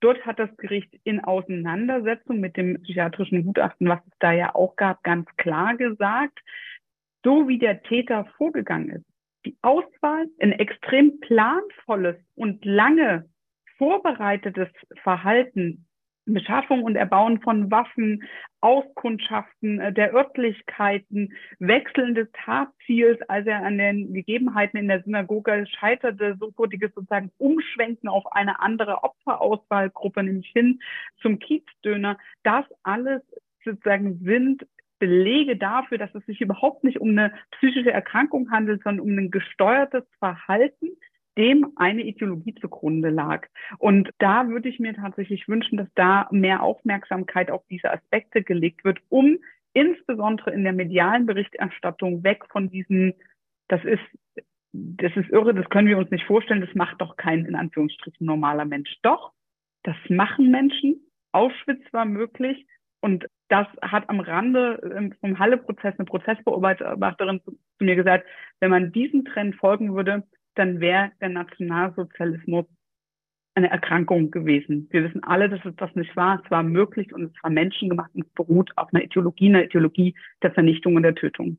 Dort 0.00 0.24
hat 0.24 0.38
das 0.38 0.54
Gericht 0.56 0.94
in 1.04 1.22
Auseinandersetzung 1.22 2.40
mit 2.40 2.56
dem 2.56 2.80
psychiatrischen 2.82 3.44
Gutachten, 3.44 3.88
was 3.88 4.00
es 4.06 4.12
da 4.18 4.32
ja 4.32 4.54
auch 4.54 4.76
gab, 4.76 5.02
ganz 5.02 5.28
klar 5.36 5.76
gesagt, 5.76 6.38
so 7.22 7.48
wie 7.48 7.58
der 7.58 7.82
Täter 7.82 8.24
vorgegangen 8.36 8.90
ist, 8.90 9.04
die 9.44 9.56
Auswahl, 9.62 10.26
ein 10.40 10.52
extrem 10.52 11.20
planvolles 11.20 12.16
und 12.34 12.64
lange 12.64 13.28
vorbereitetes 13.76 14.68
Verhalten 15.02 15.86
Beschaffung 16.34 16.82
und 16.82 16.96
Erbauen 16.96 17.40
von 17.40 17.70
Waffen, 17.70 18.24
Auskundschaften 18.60 19.80
äh, 19.80 19.92
der 19.92 20.14
Örtlichkeiten, 20.14 21.32
Wechseln 21.58 22.14
des 22.14 22.28
Tatziels, 22.32 23.20
als 23.28 23.46
er 23.46 23.62
an 23.64 23.78
den 23.78 24.12
Gegebenheiten 24.12 24.78
in 24.78 24.88
der 24.88 25.02
Synagoge 25.02 25.66
scheiterte, 25.66 26.36
sofortiges 26.38 26.92
sozusagen 26.94 27.30
Umschwenken 27.38 28.08
auf 28.08 28.30
eine 28.32 28.60
andere 28.60 29.02
Opferauswahlgruppe, 29.02 30.22
nämlich 30.22 30.50
hin 30.52 30.80
zum 31.22 31.38
Kiezdöner. 31.38 32.18
Das 32.42 32.64
alles 32.82 33.22
sozusagen 33.64 34.18
sind 34.24 34.66
Belege 35.00 35.56
dafür, 35.56 35.98
dass 35.98 36.14
es 36.14 36.24
sich 36.26 36.40
überhaupt 36.40 36.84
nicht 36.84 37.00
um 37.00 37.10
eine 37.10 37.32
psychische 37.52 37.90
Erkrankung 37.90 38.50
handelt, 38.50 38.82
sondern 38.84 39.04
um 39.04 39.18
ein 39.18 39.30
gesteuertes 39.30 40.04
Verhalten, 40.18 40.90
dem 41.38 41.72
eine 41.76 42.02
Ideologie 42.02 42.54
zugrunde 42.54 43.10
lag. 43.10 43.46
Und 43.78 44.10
da 44.18 44.48
würde 44.48 44.68
ich 44.68 44.78
mir 44.78 44.94
tatsächlich 44.94 45.48
wünschen, 45.48 45.78
dass 45.78 45.88
da 45.94 46.28
mehr 46.30 46.62
Aufmerksamkeit 46.62 47.50
auf 47.50 47.62
diese 47.70 47.92
Aspekte 47.92 48.42
gelegt 48.42 48.84
wird, 48.84 48.98
um 49.08 49.38
insbesondere 49.72 50.52
in 50.52 50.64
der 50.64 50.72
medialen 50.72 51.26
Berichterstattung 51.26 52.24
weg 52.24 52.44
von 52.50 52.70
diesen, 52.70 53.14
das 53.68 53.84
ist, 53.84 54.02
das 54.72 55.16
ist 55.16 55.30
irre, 55.30 55.54
das 55.54 55.68
können 55.68 55.88
wir 55.88 55.98
uns 55.98 56.10
nicht 56.10 56.26
vorstellen, 56.26 56.60
das 56.60 56.74
macht 56.74 57.00
doch 57.00 57.16
kein, 57.16 57.44
in 57.44 57.54
Anführungsstrichen, 57.54 58.26
normaler 58.26 58.64
Mensch. 58.64 58.96
Doch, 59.02 59.32
das 59.84 59.96
machen 60.08 60.50
Menschen. 60.50 61.00
Auschwitz 61.32 61.82
war 61.92 62.04
möglich. 62.04 62.66
Und 63.00 63.26
das 63.48 63.66
hat 63.80 64.08
am 64.10 64.20
Rande 64.20 64.78
ähm, 64.94 65.14
vom 65.20 65.38
Halle-Prozess 65.38 65.94
eine 65.96 66.04
Prozessbeobachterin 66.04 67.40
zu, 67.44 67.52
zu 67.52 67.84
mir 67.84 67.96
gesagt, 67.96 68.26
wenn 68.60 68.70
man 68.70 68.92
diesem 68.92 69.24
Trend 69.24 69.56
folgen 69.56 69.94
würde, 69.94 70.24
dann 70.60 70.80
wäre 70.80 71.10
der 71.22 71.30
Nationalsozialismus 71.30 72.66
eine 73.54 73.70
Erkrankung 73.70 74.30
gewesen. 74.30 74.88
Wir 74.90 75.04
wissen 75.04 75.24
alle, 75.24 75.48
dass 75.48 75.64
es 75.64 75.74
das 75.76 75.94
nicht 75.94 76.14
war. 76.16 76.42
Es 76.44 76.50
war 76.50 76.62
möglich 76.62 77.12
und 77.14 77.34
es 77.34 77.42
war 77.42 77.50
menschengemacht 77.50 78.14
und 78.14 78.32
beruht 78.34 78.70
auf 78.76 78.92
einer 78.92 79.02
Ideologie, 79.02 79.48
einer 79.48 79.64
Ideologie 79.64 80.14
der 80.42 80.52
Vernichtung 80.52 80.96
und 80.96 81.02
der 81.02 81.14
Tötung. 81.14 81.58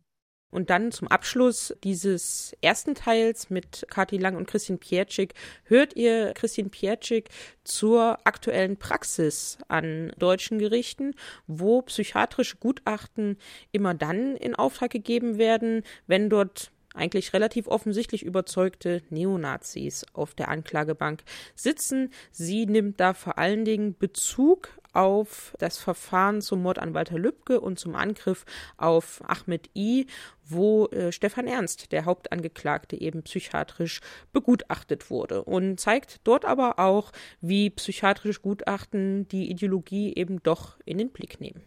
Und 0.51 0.69
dann 0.69 0.91
zum 0.91 1.07
Abschluss 1.07 1.75
dieses 1.83 2.55
ersten 2.61 2.93
Teils 2.93 3.49
mit 3.49 3.87
Kathi 3.89 4.17
Lang 4.17 4.35
und 4.35 4.47
Christian 4.47 4.79
Pietschik 4.79 5.33
hört 5.63 5.95
ihr 5.95 6.33
Christian 6.35 6.69
Pietschik 6.69 7.29
zur 7.63 8.19
aktuellen 8.25 8.77
Praxis 8.77 9.57
an 9.69 10.11
deutschen 10.19 10.59
Gerichten, 10.59 11.13
wo 11.47 11.81
psychiatrische 11.81 12.57
Gutachten 12.57 13.37
immer 13.71 13.93
dann 13.93 14.35
in 14.35 14.53
Auftrag 14.53 14.91
gegeben 14.91 15.37
werden, 15.37 15.83
wenn 16.05 16.29
dort 16.29 16.71
eigentlich 16.93 17.33
relativ 17.33 17.67
offensichtlich 17.67 18.23
überzeugte 18.23 19.01
Neonazis 19.09 20.05
auf 20.13 20.33
der 20.33 20.49
Anklagebank 20.49 21.23
sitzen. 21.55 22.11
Sie 22.31 22.65
nimmt 22.65 22.99
da 22.99 23.13
vor 23.13 23.37
allen 23.37 23.65
Dingen 23.65 23.97
Bezug 23.97 24.69
auf 24.93 25.55
das 25.59 25.77
Verfahren 25.77 26.41
zum 26.41 26.63
Mord 26.63 26.79
an 26.79 26.93
Walter 26.93 27.17
Lübcke 27.17 27.61
und 27.61 27.79
zum 27.79 27.95
Angriff 27.95 28.45
auf 28.77 29.21
Ahmed 29.25 29.69
I, 29.75 30.05
wo 30.43 30.87
äh, 30.87 31.11
Stefan 31.11 31.47
Ernst, 31.47 31.91
der 31.91 32.05
Hauptangeklagte, 32.05 32.99
eben 32.99 33.23
psychiatrisch 33.23 34.01
begutachtet 34.33 35.09
wurde 35.09 35.43
und 35.43 35.79
zeigt 35.79 36.19
dort 36.25 36.45
aber 36.45 36.77
auch, 36.79 37.11
wie 37.39 37.69
psychiatrische 37.69 38.41
Gutachten 38.41 39.27
die 39.29 39.49
Ideologie 39.49 40.13
eben 40.15 40.43
doch 40.43 40.77
in 40.85 40.97
den 40.97 41.11
Blick 41.11 41.39
nehmen. 41.39 41.63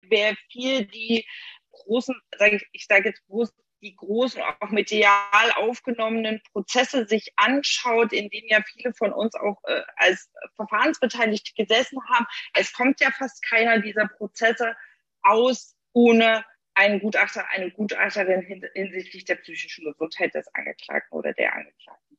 Wer 0.00 0.36
viel 0.50 0.86
die 0.86 1.26
großen, 1.70 2.14
sag 2.38 2.52
ich, 2.52 2.64
ich 2.72 2.86
sage 2.86 3.08
jetzt 3.10 3.26
großen 3.26 3.54
die 3.82 3.94
großen, 3.94 4.40
auch 4.40 4.70
medial 4.70 5.52
aufgenommenen 5.56 6.40
Prozesse 6.52 7.06
sich 7.06 7.32
anschaut, 7.36 8.12
in 8.12 8.28
denen 8.30 8.48
ja 8.48 8.62
viele 8.62 8.94
von 8.94 9.12
uns 9.12 9.34
auch 9.34 9.62
äh, 9.64 9.82
als 9.96 10.30
Verfahrensbeteiligte 10.56 11.52
gesessen 11.54 11.98
haben, 12.08 12.26
es 12.54 12.72
kommt 12.72 13.00
ja 13.00 13.10
fast 13.10 13.44
keiner 13.44 13.80
dieser 13.80 14.08
Prozesse 14.08 14.76
aus 15.22 15.76
ohne 15.92 16.44
einen 16.74 17.00
Gutachter, 17.00 17.48
eine 17.48 17.70
Gutachterin 17.70 18.42
hinsichtlich 18.74 19.24
der 19.24 19.36
psychischen 19.36 19.84
Gesundheit 19.84 20.34
des 20.34 20.46
Angeklagten 20.54 21.16
oder 21.16 21.32
der 21.32 21.54
Angeklagten. 21.54 22.18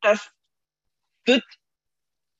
Das 0.00 0.32
wird 1.24 1.44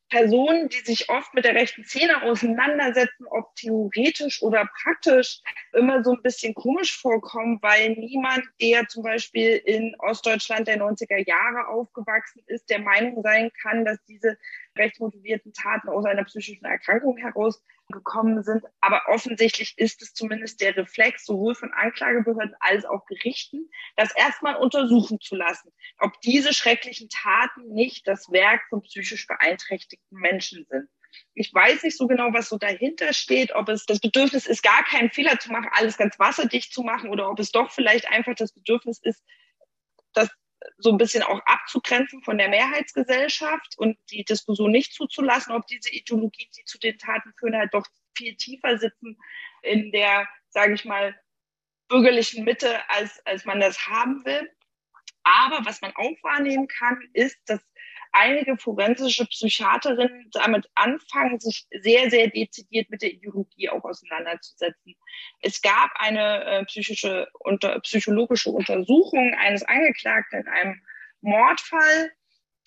Personen, 0.09 0.69
die 0.69 0.79
sich 0.79 1.11
oft 1.11 1.35
mit 1.35 1.45
der 1.45 1.55
rechten 1.55 1.85
Szene 1.85 2.23
auseinandersetzen, 2.23 3.27
ob 3.27 3.55
theoretisch 3.57 4.43
oder 4.43 4.69
praktisch, 4.83 5.41
immer 5.73 6.03
so 6.03 6.13
ein 6.13 6.23
bisschen 6.23 6.55
komisch 6.55 6.99
vorkommen, 6.99 7.59
weil 7.61 7.91
niemand, 7.91 8.43
der 8.61 8.89
zum 8.89 9.03
Beispiel 9.03 9.57
in 9.65 9.95
Ostdeutschland 9.99 10.67
der 10.67 10.79
90er 10.79 11.27
Jahre 11.27 11.69
aufgewachsen 11.69 12.43
ist, 12.47 12.71
der 12.71 12.81
Meinung 12.81 13.23
sein 13.23 13.51
kann, 13.61 13.85
dass 13.85 14.03
diese 14.07 14.39
rechtsmotivierten 14.77 15.53
Taten 15.53 15.89
aus 15.89 16.05
einer 16.05 16.25
psychischen 16.25 16.65
Erkrankung 16.65 17.17
heraus 17.19 17.63
gekommen 17.89 18.43
sind. 18.43 18.65
Aber 18.81 19.03
offensichtlich 19.09 19.75
ist 19.77 20.03
es 20.03 20.15
zumindest 20.15 20.61
der 20.61 20.77
Reflex 20.77 21.25
sowohl 21.25 21.55
von 21.55 21.73
Anklagebehörden 21.73 22.55
als 22.61 22.85
auch 22.85 23.05
Gerichten, 23.07 23.69
das 23.97 24.15
erstmal 24.15 24.57
untersuchen 24.57 25.21
zu 25.21 25.37
lassen, 25.37 25.73
ob 25.99 26.21
diese 26.21 26.53
schrecklichen 26.53 27.09
Taten 27.09 27.69
nicht 27.73 28.07
das 28.07 28.31
Werk 28.31 28.63
von 28.69 28.83
psychisch 28.83 29.27
beeinträchtigten 29.27 30.19
Menschen 30.19 30.67
sind. 30.69 30.89
Ich 31.35 31.53
weiß 31.53 31.85
nicht 31.85 31.97
so 31.97 32.07
genau, 32.07 32.33
was 32.33 32.49
so 32.49 32.59
dahinter 32.59 33.13
steht, 33.13 33.55
ob 33.55 33.69
es 33.69 33.87
das 33.87 34.01
Bedürfnis 34.01 34.47
ist, 34.47 34.63
gar 34.63 34.85
keinen 34.85 35.11
Fehler 35.11 35.39
zu 35.39 35.51
machen, 35.51 35.71
alles 35.73 35.97
ganz 35.97 36.19
wasserdicht 36.19 36.73
zu 36.73 36.83
machen 36.83 37.11
oder 37.11 37.31
ob 37.31 37.39
es 37.39 37.51
doch 37.51 37.71
vielleicht 37.71 38.09
einfach 38.09 38.35
das 38.35 38.53
Bedürfnis 38.53 39.01
ist, 39.03 39.23
so 40.79 40.91
ein 40.91 40.99
bisschen 40.99 41.23
auch 41.23 41.41
abzugrenzen 41.47 42.23
von 42.23 42.39
der 42.39 42.49
Mehrheitsgesellschaft 42.49 43.79
und 43.79 43.97
die 44.11 44.25
Diskussion 44.25 44.71
nicht 44.71 44.93
zuzulassen, 44.93 45.55
ob 45.55 45.67
diese 45.67 45.91
Ideologien, 45.91 46.49
die 46.57 46.65
zu 46.65 46.79
den 46.79 46.99
Taten 46.99 47.33
führen, 47.39 47.57
halt 47.57 47.75
doch 47.75 47.87
viel 48.17 48.37
tiefer 48.37 48.79
sitzen 48.79 49.19
in 49.63 49.93
der, 49.93 50.29
sage 50.49 50.75
ich 50.75 50.85
mal, 50.85 51.19
bürgerlichen 51.89 52.45
Mitte, 52.45 52.77
als, 52.91 53.25
als 53.27 53.45
man 53.45 53.61
das 53.61 53.87
haben 53.87 54.25
will. 54.25 54.51
Aber 55.23 55.65
was 55.65 55.81
man 55.81 55.93
auch 55.95 56.17
wahrnehmen 56.23 56.69
kann, 56.69 57.01
ist, 57.13 57.39
dass 57.47 57.61
einige 58.19 58.57
forensische 58.57 59.27
Psychiaterinnen 59.27 60.29
damit 60.33 60.69
anfangen, 60.75 61.39
sich 61.39 61.67
sehr, 61.81 62.11
sehr 62.11 62.29
dezidiert 62.29 62.91
mit 62.91 63.03
der 63.03 63.13
Ideologie 63.13 63.69
auch 63.69 63.85
auseinanderzusetzen. 63.85 64.97
Es 65.41 65.63
gab 65.63 65.91
eine 65.95 66.45
äh, 66.45 66.65
psychische, 66.65 67.29
unter, 67.39 67.79
psychologische 67.81 68.51
Untersuchung 68.51 69.35
eines 69.35 69.63
Angeklagten 69.63 70.41
in 70.41 70.49
einem 70.49 70.83
Mordfall, 71.21 72.13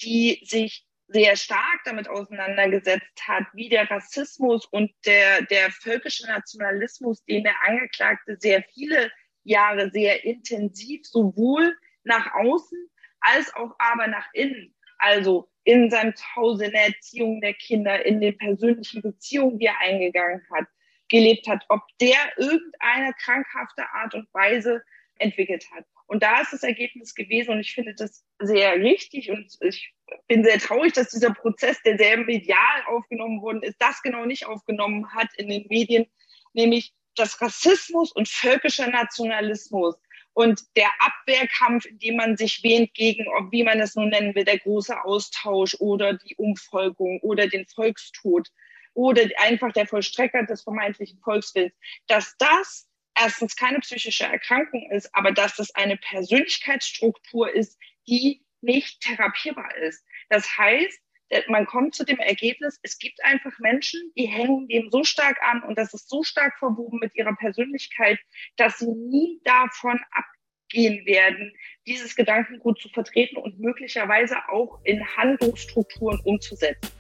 die 0.02 0.42
sich 0.46 0.86
sehr 1.08 1.36
stark 1.36 1.82
damit 1.84 2.08
auseinandergesetzt 2.08 3.28
hat, 3.28 3.44
wie 3.54 3.68
der 3.68 3.90
Rassismus 3.92 4.66
und 4.66 4.92
der, 5.06 5.42
der 5.44 5.70
völkische 5.72 6.26
Nationalismus, 6.28 7.24
den 7.26 7.44
der 7.44 7.56
Angeklagte 7.68 8.38
sehr 8.40 8.64
viele 8.74 9.12
Jahre 9.44 9.92
sehr 9.92 10.24
intensiv 10.24 11.06
sowohl 11.06 11.76
nach 12.04 12.34
außen 12.34 12.90
als 13.20 13.54
auch 13.54 13.76
aber 13.78 14.08
nach 14.08 14.28
innen 14.34 14.74
also 15.02 15.50
in 15.64 15.90
seinem 15.90 16.16
Zuhause, 16.16 16.66
in 16.66 16.72
der 16.72 16.88
Erziehung 16.88 17.42
der 17.42 17.54
Kinder, 17.54 18.06
in 18.06 18.22
den 18.22 18.38
persönlichen 18.38 19.02
Beziehungen, 19.02 19.60
die 19.60 19.66
er 19.66 19.80
eingegangen 19.80 20.42
hat, 20.52 20.66
gelebt 21.10 21.48
hat, 21.48 21.64
ob 21.70 21.82
der 22.00 22.18
irgendeine 22.38 23.14
krankhafte 23.22 23.84
Art 23.94 24.14
und 24.16 24.34
Weise 24.34 24.82
entwickelt 25.20 25.66
hat. 25.72 25.86
Und 26.08 26.24
da 26.24 26.42
ist 26.42 26.52
das 26.52 26.64
Ergebnis 26.64 27.16
gewesen 27.16 27.52
und 27.52 27.60
ich 27.60 27.74
finde 27.74 27.94
das 27.94 28.26
sehr 28.40 28.76
richtig 28.76 29.30
und 29.32 29.56
ich 29.62 29.94
bin 30.28 30.44
sehr 30.44 30.60
traurig, 30.60 30.94
dass 30.94 31.10
dieser 31.10 31.34
Prozess, 31.34 31.82
der 31.84 31.98
sehr 31.98 32.18
medial 32.18 32.84
aufgenommen 32.88 33.42
worden 33.42 33.64
ist, 33.64 33.78
das 33.80 34.02
genau 34.02 34.26
nicht 34.26 34.46
aufgenommen 34.46 35.14
hat 35.14 35.30
in 35.38 35.48
den 35.48 35.66
Medien, 35.70 36.06
nämlich 36.54 36.94
dass 37.16 37.42
Rassismus 37.42 38.12
und 38.12 38.28
völkischer 38.28 38.88
Nationalismus 38.88 39.96
und 40.34 40.62
der 40.78 40.90
Abwehrkampf, 41.00 41.86
in 41.86 42.00
dem 42.00 42.16
man 42.16 42.38
sich 42.38 42.64
wähnt 42.64 42.94
gegen, 42.94 43.28
ob, 43.28 43.52
wie 43.52 43.64
man 43.64 43.80
es 43.80 43.96
nun 43.96 44.10
nennen 44.10 44.34
will, 44.36 44.46
der 44.46 44.60
große 44.60 45.04
Austausch 45.04 45.76
oder 45.80 46.14
die 46.14 46.36
Umfolgung 46.36 47.20
oder 47.22 47.48
den 47.48 47.66
Volkstod 47.68 48.50
oder 48.94 49.24
einfach 49.38 49.72
der 49.74 49.88
Vollstrecker 49.88 50.44
des 50.44 50.64
vermeintlichen 50.64 51.20
Volkswillens, 51.20 51.74
dass 52.08 52.36
das 52.38 52.88
erstens 53.16 53.56
keine 53.56 53.80
psychische 53.80 54.26
Erkrankung 54.26 54.90
ist, 54.92 55.14
aber 55.14 55.32
dass 55.32 55.56
das 55.56 55.74
eine 55.76 55.98
Persönlichkeitsstruktur 55.98 57.54
ist, 57.54 57.78
die 58.08 58.44
nicht 58.62 59.02
therapierbar 59.02 59.76
ist. 59.78 60.04
Das 60.30 60.58
heißt, 60.58 61.00
man 61.48 61.66
kommt 61.66 61.96
zu 61.96 62.04
dem 62.04 62.20
Ergebnis, 62.20 62.80
es 62.84 62.98
gibt 62.98 63.24
einfach 63.24 63.58
Menschen, 63.60 64.00
die 64.18 64.26
hängen 64.26 64.68
dem 64.68 64.90
so 64.90 65.04
stark 65.04 65.42
an 65.42 65.64
und 65.64 65.78
das 65.78 65.94
ist 65.94 66.10
so 66.10 66.24
stark 66.24 66.58
verwoben 66.60 67.00
mit 67.00 67.16
ihrer 67.16 67.36
Persönlichkeit, 67.36 68.20
dass 68.58 68.80
sie 68.80 68.92
nie 68.92 69.40
davon 69.44 70.00
abgehen 70.12 71.06
werden, 71.06 71.54
dieses 71.88 72.16
Gedankengut 72.16 72.82
zu 72.82 72.90
vertreten 72.90 73.38
und 73.38 73.60
möglicherweise 73.60 74.38
auch 74.50 74.80
in 74.84 75.06
Handlungsstrukturen 75.16 76.20
umzusetzen. 76.24 76.92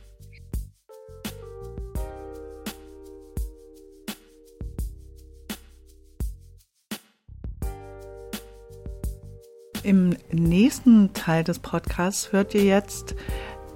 Im 9.83 10.15
nächsten 10.29 11.11
Teil 11.13 11.43
des 11.43 11.57
Podcasts 11.57 12.31
hört 12.31 12.53
ihr 12.53 12.63
jetzt 12.63 13.15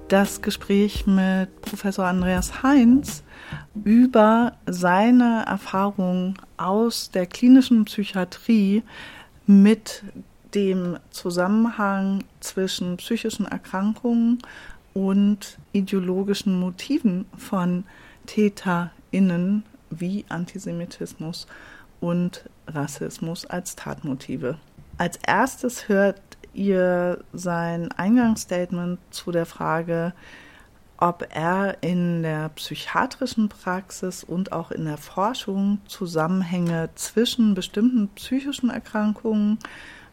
das 0.08 0.40
Gespräch 0.40 1.06
mit 1.06 1.60
Professor 1.62 2.06
Andreas 2.06 2.62
Heinz 2.62 3.24
über 3.84 4.52
seine 4.66 5.44
Erfahrungen 5.46 6.34
aus 6.56 7.10
der 7.10 7.26
klinischen 7.26 7.84
Psychiatrie 7.86 8.82
mit 9.46 10.04
dem 10.54 10.98
Zusammenhang 11.10 12.22
zwischen 12.40 12.96
psychischen 12.98 13.46
Erkrankungen 13.46 14.38
und 14.94 15.58
ideologischen 15.72 16.58
Motiven 16.58 17.26
von 17.36 17.84
TäterInnen 18.26 19.64
wie 19.90 20.24
Antisemitismus 20.28 21.46
und 22.00 22.48
Rassismus 22.68 23.44
als 23.44 23.74
Tatmotive. 23.74 24.58
Als 24.98 25.18
erstes 25.26 25.88
hört 25.88 26.20
ihr 26.56 27.24
sein 27.32 27.90
Eingangsstatement 27.92 28.98
zu 29.10 29.30
der 29.30 29.46
Frage, 29.46 30.12
ob 30.98 31.26
er 31.34 31.82
in 31.82 32.22
der 32.22 32.48
psychiatrischen 32.50 33.48
Praxis 33.48 34.24
und 34.24 34.52
auch 34.52 34.70
in 34.70 34.86
der 34.86 34.96
Forschung 34.96 35.78
Zusammenhänge 35.86 36.88
zwischen 36.94 37.54
bestimmten 37.54 38.08
psychischen 38.14 38.70
Erkrankungen 38.70 39.58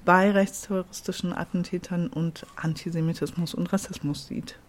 bei 0.05 0.31
rechtsterroristischen 0.31 1.33
Attentätern 1.33 2.07
und 2.07 2.45
Antisemitismus 2.57 3.53
und 3.53 3.71
Rassismus 3.71 4.27
sieht. 4.27 4.59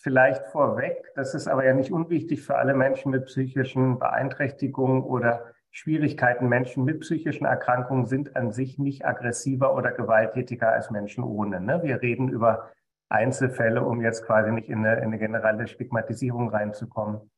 Vielleicht 0.00 0.46
vorweg, 0.48 0.96
das 1.16 1.34
ist 1.34 1.48
aber 1.48 1.64
ja 1.64 1.74
nicht 1.74 1.90
unwichtig 1.90 2.42
für 2.42 2.56
alle 2.56 2.74
Menschen 2.74 3.10
mit 3.10 3.26
psychischen 3.26 3.98
Beeinträchtigungen 3.98 5.02
oder 5.02 5.54
Schwierigkeiten. 5.78 6.48
Menschen 6.48 6.84
mit 6.84 7.00
psychischen 7.00 7.44
Erkrankungen 7.44 8.06
sind 8.06 8.34
an 8.34 8.50
sich 8.50 8.78
nicht 8.78 9.04
aggressiver 9.06 9.76
oder 9.76 9.92
gewalttätiger 9.92 10.72
als 10.72 10.90
Menschen 10.90 11.22
ohne. 11.22 11.60
Ne? 11.60 11.84
Wir 11.84 12.02
reden 12.02 12.28
über 12.28 12.72
Einzelfälle, 13.08 13.84
um 13.84 14.02
jetzt 14.02 14.26
quasi 14.26 14.50
nicht 14.50 14.68
in 14.68 14.84
eine, 14.84 14.96
in 14.96 15.04
eine 15.04 15.18
generelle 15.18 15.68
Stigmatisierung 15.68 16.50
reinzukommen. 16.50 17.30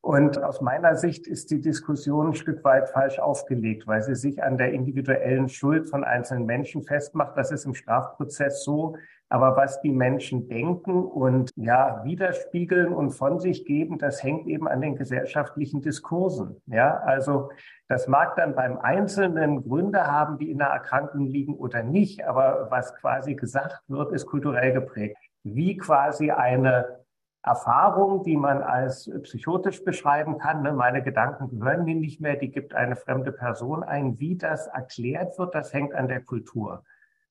Und 0.00 0.42
aus 0.42 0.60
meiner 0.60 0.94
Sicht 0.94 1.26
ist 1.26 1.50
die 1.50 1.60
Diskussion 1.60 2.28
ein 2.28 2.34
Stück 2.34 2.62
weit 2.64 2.88
falsch 2.88 3.18
aufgelegt, 3.18 3.86
weil 3.86 4.02
sie 4.02 4.14
sich 4.14 4.42
an 4.42 4.56
der 4.56 4.72
individuellen 4.72 5.48
Schuld 5.48 5.90
von 5.90 6.04
einzelnen 6.04 6.46
Menschen 6.46 6.84
festmacht. 6.84 7.36
Das 7.36 7.50
ist 7.50 7.64
im 7.64 7.74
Strafprozess 7.74 8.64
so. 8.64 8.96
Aber 9.28 9.56
was 9.56 9.82
die 9.82 9.92
Menschen 9.92 10.48
denken 10.48 11.04
und 11.04 11.50
ja, 11.56 12.02
widerspiegeln 12.04 12.94
und 12.94 13.10
von 13.10 13.40
sich 13.40 13.66
geben, 13.66 13.98
das 13.98 14.22
hängt 14.22 14.46
eben 14.46 14.68
an 14.68 14.80
den 14.80 14.96
gesellschaftlichen 14.96 15.82
Diskursen. 15.82 16.62
Ja, 16.66 16.98
also 16.98 17.50
das 17.88 18.06
mag 18.08 18.36
dann 18.36 18.54
beim 18.54 18.78
Einzelnen 18.78 19.64
Gründe 19.64 20.06
haben, 20.06 20.38
die 20.38 20.50
in 20.50 20.58
der 20.58 20.68
Erkrankung 20.68 21.26
liegen 21.26 21.54
oder 21.54 21.82
nicht. 21.82 22.24
Aber 22.24 22.68
was 22.70 22.94
quasi 22.94 23.34
gesagt 23.34 23.82
wird, 23.88 24.12
ist 24.12 24.26
kulturell 24.26 24.72
geprägt. 24.72 25.18
Wie 25.42 25.76
quasi 25.76 26.30
eine 26.30 26.98
Erfahrung, 27.42 28.24
die 28.24 28.36
man 28.36 28.62
als 28.62 29.10
psychotisch 29.22 29.84
beschreiben 29.84 30.38
kann. 30.38 30.62
Ne? 30.62 30.72
Meine 30.72 31.02
Gedanken 31.02 31.48
gehören 31.48 31.84
mir 31.84 31.94
nicht 31.94 32.20
mehr, 32.20 32.36
die 32.36 32.50
gibt 32.50 32.74
eine 32.74 32.96
fremde 32.96 33.32
Person 33.32 33.82
ein. 33.82 34.18
Wie 34.18 34.36
das 34.36 34.66
erklärt 34.66 35.38
wird, 35.38 35.54
das 35.54 35.72
hängt 35.72 35.94
an 35.94 36.08
der 36.08 36.20
Kultur. 36.20 36.84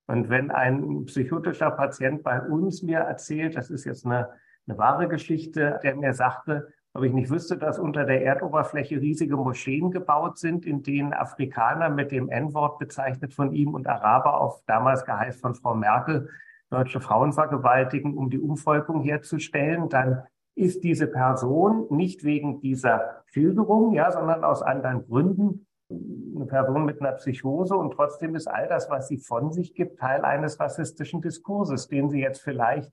Und 0.08 0.30
wenn 0.30 0.52
ein 0.52 1.06
psychotischer 1.06 1.72
Patient 1.72 2.24
bei 2.24 2.42
uns 2.42 2.82
mir 2.82 3.00
erzählt, 3.00 3.58
das 3.58 3.70
ist 3.70 3.84
jetzt 3.84 4.06
eine, 4.06 4.30
eine 4.68 4.78
wahre 4.78 5.10
Geschichte, 5.10 5.80
der 5.84 5.96
mir 5.96 6.14
sagte, 6.14 6.70
ob 6.94 7.04
ich 7.04 7.14
nicht 7.14 7.30
wüsste, 7.30 7.58
dass 7.58 7.78
unter 7.78 8.06
der 8.06 8.24
Erdoberfläche 8.24 9.00
riesige 9.00 9.36
Moscheen 9.36 9.92
gebaut 9.92 10.40
sind, 10.40 10.66
in 10.66 10.82
denen 10.82 11.14
Afrikaner 11.14 11.90
mit 11.90 12.12
dem 12.12 12.30
N-Wort 12.30 12.80
bezeichnet 12.80 13.34
von 13.34 13.54
ihm 13.54 13.76
und 13.76 13.86
Araber 13.86 14.40
auf 14.42 14.64
damals 14.66 15.06
geheißt 15.06 15.42
von 15.42 15.54
Frau 15.54 15.76
Merkel 15.76 16.30
deutsche 16.70 17.00
Frauen 17.00 17.34
vergewaltigen, 17.34 18.16
um 18.16 18.30
die 18.30 18.40
Umvolkung 18.40 19.02
herzustellen, 19.02 19.90
dann 19.90 20.24
ist 20.56 20.84
diese 20.84 21.08
Person 21.08 21.86
nicht 21.90 22.24
wegen 22.24 22.60
dieser 22.60 23.24
Schilderung, 23.28 23.94
ja, 23.94 24.12
sondern 24.12 24.44
aus 24.44 24.62
anderen 24.62 25.06
Gründen 25.06 25.68
eine 25.90 26.46
Person 26.46 26.86
mit 26.86 27.00
einer 27.00 27.14
Psychose 27.14 27.76
und 27.76 27.92
trotzdem 27.94 28.36
ist 28.36 28.48
all 28.48 28.68
das, 28.68 28.90
was 28.90 29.08
sie 29.08 29.18
von 29.18 29.52
sich 29.52 29.74
gibt, 29.74 30.00
Teil 30.00 30.26
eines 30.26 30.60
rassistischen 30.60 31.22
Diskurses, 31.22 31.88
den 31.88 32.10
sie 32.10 32.20
jetzt 32.20 32.42
vielleicht, 32.42 32.92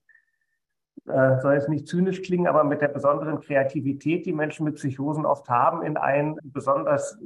äh, 1.06 1.40
soll 1.40 1.54
es 1.54 1.68
nicht 1.68 1.88
zynisch 1.88 2.22
klingen, 2.22 2.46
aber 2.46 2.62
mit 2.62 2.80
der 2.80 2.88
besonderen 2.88 3.40
Kreativität, 3.40 4.26
die 4.26 4.32
Menschen 4.32 4.64
mit 4.64 4.76
Psychosen 4.76 5.26
oft 5.26 5.48
haben, 5.48 5.82
in 5.82 5.96
ein 5.96 6.36
besonders 6.44 7.18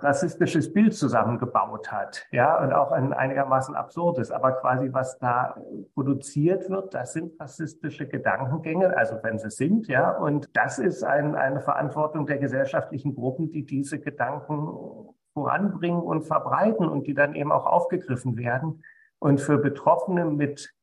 rassistisches 0.00 0.72
Bild 0.72 0.94
zusammengebaut 0.94 1.92
hat, 1.92 2.26
ja, 2.30 2.62
und 2.62 2.72
auch 2.72 2.92
ein 2.92 3.12
einigermaßen 3.12 3.74
absurdes. 3.74 4.30
Aber 4.30 4.52
quasi, 4.52 4.92
was 4.92 5.18
da 5.18 5.56
produziert 5.94 6.70
wird, 6.70 6.94
das 6.94 7.12
sind 7.12 7.38
rassistische 7.40 8.06
Gedankengänge, 8.06 8.96
also 8.96 9.18
wenn 9.22 9.38
sie 9.38 9.50
sind, 9.50 9.88
ja, 9.88 10.10
und 10.16 10.48
das 10.54 10.78
ist 10.78 11.04
ein, 11.04 11.34
eine 11.34 11.60
Verantwortung 11.60 12.26
der 12.26 12.38
gesellschaftlichen 12.38 13.14
Gruppen, 13.14 13.50
die 13.52 13.66
diese 13.66 13.98
Gedanken 13.98 15.14
voranbringen 15.34 16.00
und 16.00 16.22
verbreiten 16.22 16.88
und 16.88 17.06
die 17.06 17.14
dann 17.14 17.34
eben 17.34 17.52
auch 17.52 17.66
aufgegriffen 17.66 18.38
werden. 18.38 18.82
Und 19.18 19.40
für 19.40 19.58
Betroffene 19.58 20.24
mit 20.24 20.74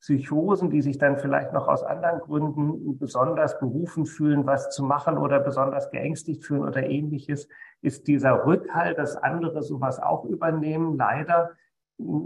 Psychosen, 0.00 0.70
die 0.70 0.80
sich 0.80 0.96
dann 0.96 1.18
vielleicht 1.18 1.52
noch 1.52 1.68
aus 1.68 1.82
anderen 1.82 2.20
Gründen 2.20 2.98
besonders 2.98 3.58
berufen 3.60 4.06
fühlen, 4.06 4.46
was 4.46 4.70
zu 4.70 4.82
machen 4.82 5.18
oder 5.18 5.40
besonders 5.40 5.90
geängstigt 5.90 6.44
fühlen 6.44 6.62
oder 6.62 6.82
ähnliches, 6.84 7.48
ist 7.82 8.06
dieser 8.06 8.46
Rückhalt, 8.46 8.98
dass 8.98 9.16
andere 9.16 9.62
sowas 9.62 10.00
auch 10.00 10.24
übernehmen, 10.24 10.96
leider 10.96 11.50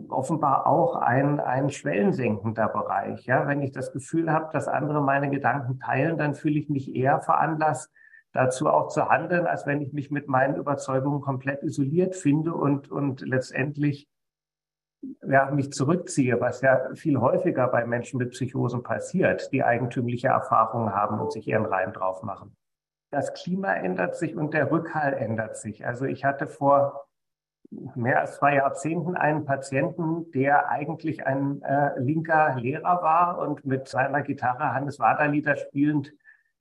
offenbar 0.08 0.68
auch 0.68 0.94
ein, 0.96 1.40
ein 1.40 1.68
schwellensenkender 1.68 2.68
Bereich. 2.68 3.26
Ja, 3.26 3.48
wenn 3.48 3.60
ich 3.60 3.72
das 3.72 3.92
Gefühl 3.92 4.30
habe, 4.30 4.50
dass 4.52 4.68
andere 4.68 5.02
meine 5.02 5.28
Gedanken 5.30 5.80
teilen, 5.80 6.16
dann 6.16 6.34
fühle 6.34 6.58
ich 6.60 6.68
mich 6.68 6.94
eher 6.94 7.20
veranlasst, 7.20 7.92
dazu 8.32 8.68
auch 8.68 8.88
zu 8.88 9.08
handeln, 9.08 9.46
als 9.46 9.66
wenn 9.66 9.80
ich 9.80 9.92
mich 9.92 10.12
mit 10.12 10.28
meinen 10.28 10.56
Überzeugungen 10.56 11.20
komplett 11.20 11.62
isoliert 11.62 12.14
finde 12.14 12.54
und, 12.54 12.90
und 12.90 13.20
letztendlich 13.22 14.08
ja, 15.26 15.50
mich 15.50 15.72
zurückziehe, 15.72 16.40
was 16.40 16.60
ja 16.60 16.94
viel 16.94 17.18
häufiger 17.18 17.68
bei 17.68 17.86
Menschen 17.86 18.18
mit 18.18 18.30
Psychosen 18.30 18.82
passiert, 18.82 19.50
die 19.52 19.64
eigentümliche 19.64 20.28
Erfahrungen 20.28 20.94
haben 20.94 21.20
und 21.20 21.32
sich 21.32 21.48
ihren 21.48 21.66
Reim 21.66 21.92
drauf 21.92 22.22
machen. 22.22 22.56
Das 23.10 23.32
Klima 23.32 23.74
ändert 23.74 24.16
sich 24.16 24.36
und 24.36 24.54
der 24.54 24.70
Rückhall 24.70 25.14
ändert 25.14 25.56
sich. 25.56 25.86
Also 25.86 26.04
ich 26.04 26.24
hatte 26.24 26.46
vor 26.46 27.06
mehr 27.94 28.20
als 28.20 28.36
zwei 28.36 28.56
Jahrzehnten 28.56 29.16
einen 29.16 29.44
Patienten, 29.44 30.30
der 30.32 30.68
eigentlich 30.68 31.26
ein 31.26 31.62
äh, 31.62 31.98
linker 31.98 32.56
Lehrer 32.56 33.02
war 33.02 33.38
und 33.38 33.64
mit 33.64 33.88
seiner 33.88 34.22
Gitarre 34.22 34.74
Hannes 34.74 34.98
Wader 34.98 35.28
Lieder 35.28 35.56
spielend 35.56 36.12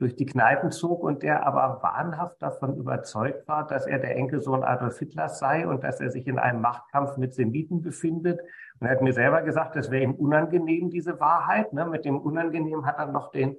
durch 0.03 0.17
die 0.17 0.25
Kneipen 0.25 0.69
zog 0.69 1.01
und 1.01 1.23
der 1.23 1.47
aber 1.47 1.81
wahnhaft 1.81 2.41
davon 2.41 2.75
überzeugt 2.75 3.47
war, 3.47 3.65
dass 3.65 3.87
er 3.87 3.99
der 3.99 4.17
Enkelsohn 4.17 4.61
Adolf 4.61 4.99
Hitlers 4.99 5.39
sei 5.39 5.65
und 5.65 5.81
dass 5.85 6.01
er 6.01 6.11
sich 6.11 6.27
in 6.27 6.37
einem 6.37 6.59
Machtkampf 6.59 7.15
mit 7.15 7.33
Semiten 7.33 7.81
befindet. 7.81 8.41
Und 8.81 8.87
er 8.87 8.95
hat 8.95 9.01
mir 9.01 9.13
selber 9.13 9.43
gesagt, 9.43 9.77
das 9.77 9.91
wäre 9.91 10.03
ihm 10.03 10.13
unangenehm, 10.13 10.89
diese 10.89 11.21
Wahrheit. 11.21 11.71
Ne? 11.71 11.85
Mit 11.85 12.03
dem 12.03 12.19
Unangenehm 12.19 12.85
hat 12.85 12.97
er 12.97 13.05
noch 13.05 13.31
den 13.31 13.55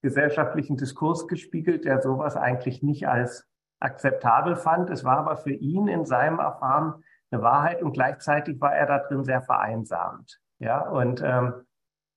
gesellschaftlichen 0.00 0.76
Diskurs 0.76 1.26
gespiegelt, 1.26 1.84
der 1.84 2.00
sowas 2.00 2.36
eigentlich 2.36 2.80
nicht 2.80 3.08
als 3.08 3.48
akzeptabel 3.80 4.54
fand. 4.54 4.90
Es 4.90 5.02
war 5.02 5.18
aber 5.18 5.36
für 5.36 5.52
ihn 5.52 5.88
in 5.88 6.04
seinem 6.04 6.38
Erfahren 6.38 7.02
eine 7.32 7.42
Wahrheit 7.42 7.82
und 7.82 7.90
gleichzeitig 7.90 8.60
war 8.60 8.72
er 8.72 8.86
da 8.86 8.98
drin 9.00 9.24
sehr 9.24 9.42
vereinsamt. 9.42 10.38
Ja, 10.60 10.88
und 10.88 11.22
ähm, 11.24 11.54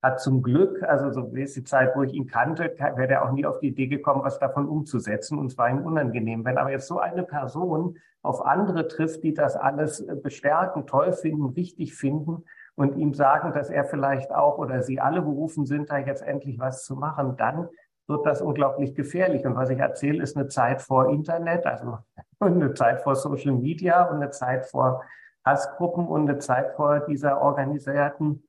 hat 0.02 0.20
zum 0.20 0.42
Glück, 0.42 0.82
also 0.84 1.12
so 1.12 1.34
wie 1.34 1.44
es 1.44 1.54
die 1.54 1.64
Zeit, 1.64 1.96
wo 1.96 2.04
ich 2.04 2.14
ihn 2.14 2.26
kannte, 2.26 2.74
wäre 2.78 3.14
er 3.14 3.26
auch 3.26 3.32
nie 3.32 3.46
auf 3.46 3.60
die 3.60 3.68
Idee 3.68 3.88
gekommen, 3.88 4.24
was 4.24 4.40
davon 4.40 4.68
umzusetzen. 4.68 5.38
Und 5.38 5.48
es 5.48 5.58
war 5.58 5.70
ihm 5.70 5.86
unangenehm. 5.86 6.44
Wenn 6.44 6.58
aber 6.58 6.72
jetzt 6.72 6.88
so 6.88 7.00
eine 7.00 7.24
Person 7.24 7.98
auf 8.24 8.44
andere 8.44 8.88
trifft, 8.88 9.24
die 9.24 9.34
das 9.34 9.56
alles 9.56 10.00
äh, 10.00 10.16
bestärken, 10.16 10.88
toll 10.88 11.14
finden, 11.14 11.46
richtig 11.46 11.96
finden 11.96 12.46
und 12.76 12.98
ihm 12.98 13.14
sagen, 13.14 13.54
dass 13.54 13.70
er 13.70 13.86
vielleicht 13.86 14.32
auch 14.32 14.58
oder 14.58 14.82
sie 14.82 15.00
alle 15.00 15.22
berufen 15.22 15.66
sind, 15.66 15.92
da 15.92 15.98
jetzt 16.00 16.24
endlich 16.24 16.60
was 16.60 16.84
zu 16.84 16.96
machen, 16.96 17.38
dann 17.38 17.68
wird 18.08 18.26
das 18.26 18.42
unglaublich 18.42 18.96
gefährlich. 18.96 19.46
Und 19.46 19.56
was 19.56 19.70
ich 19.70 19.80
erzähle, 19.80 20.24
ist 20.24 20.36
eine 20.36 20.48
Zeit 20.48 20.82
vor 20.82 21.10
Internet, 21.12 21.66
also 21.68 22.00
eine 22.40 22.74
Zeit 22.74 23.02
vor 23.02 23.16
Social 23.16 23.54
Media 23.54 24.06
und 24.06 24.18
eine 24.18 24.32
Zeit 24.32 24.66
vor 24.66 25.04
Hassgruppen 25.46 26.08
und 26.08 26.28
eine 26.28 26.40
Zeit 26.40 26.72
vor 26.76 27.02
dieser 27.02 27.42
organisierten 27.42 28.44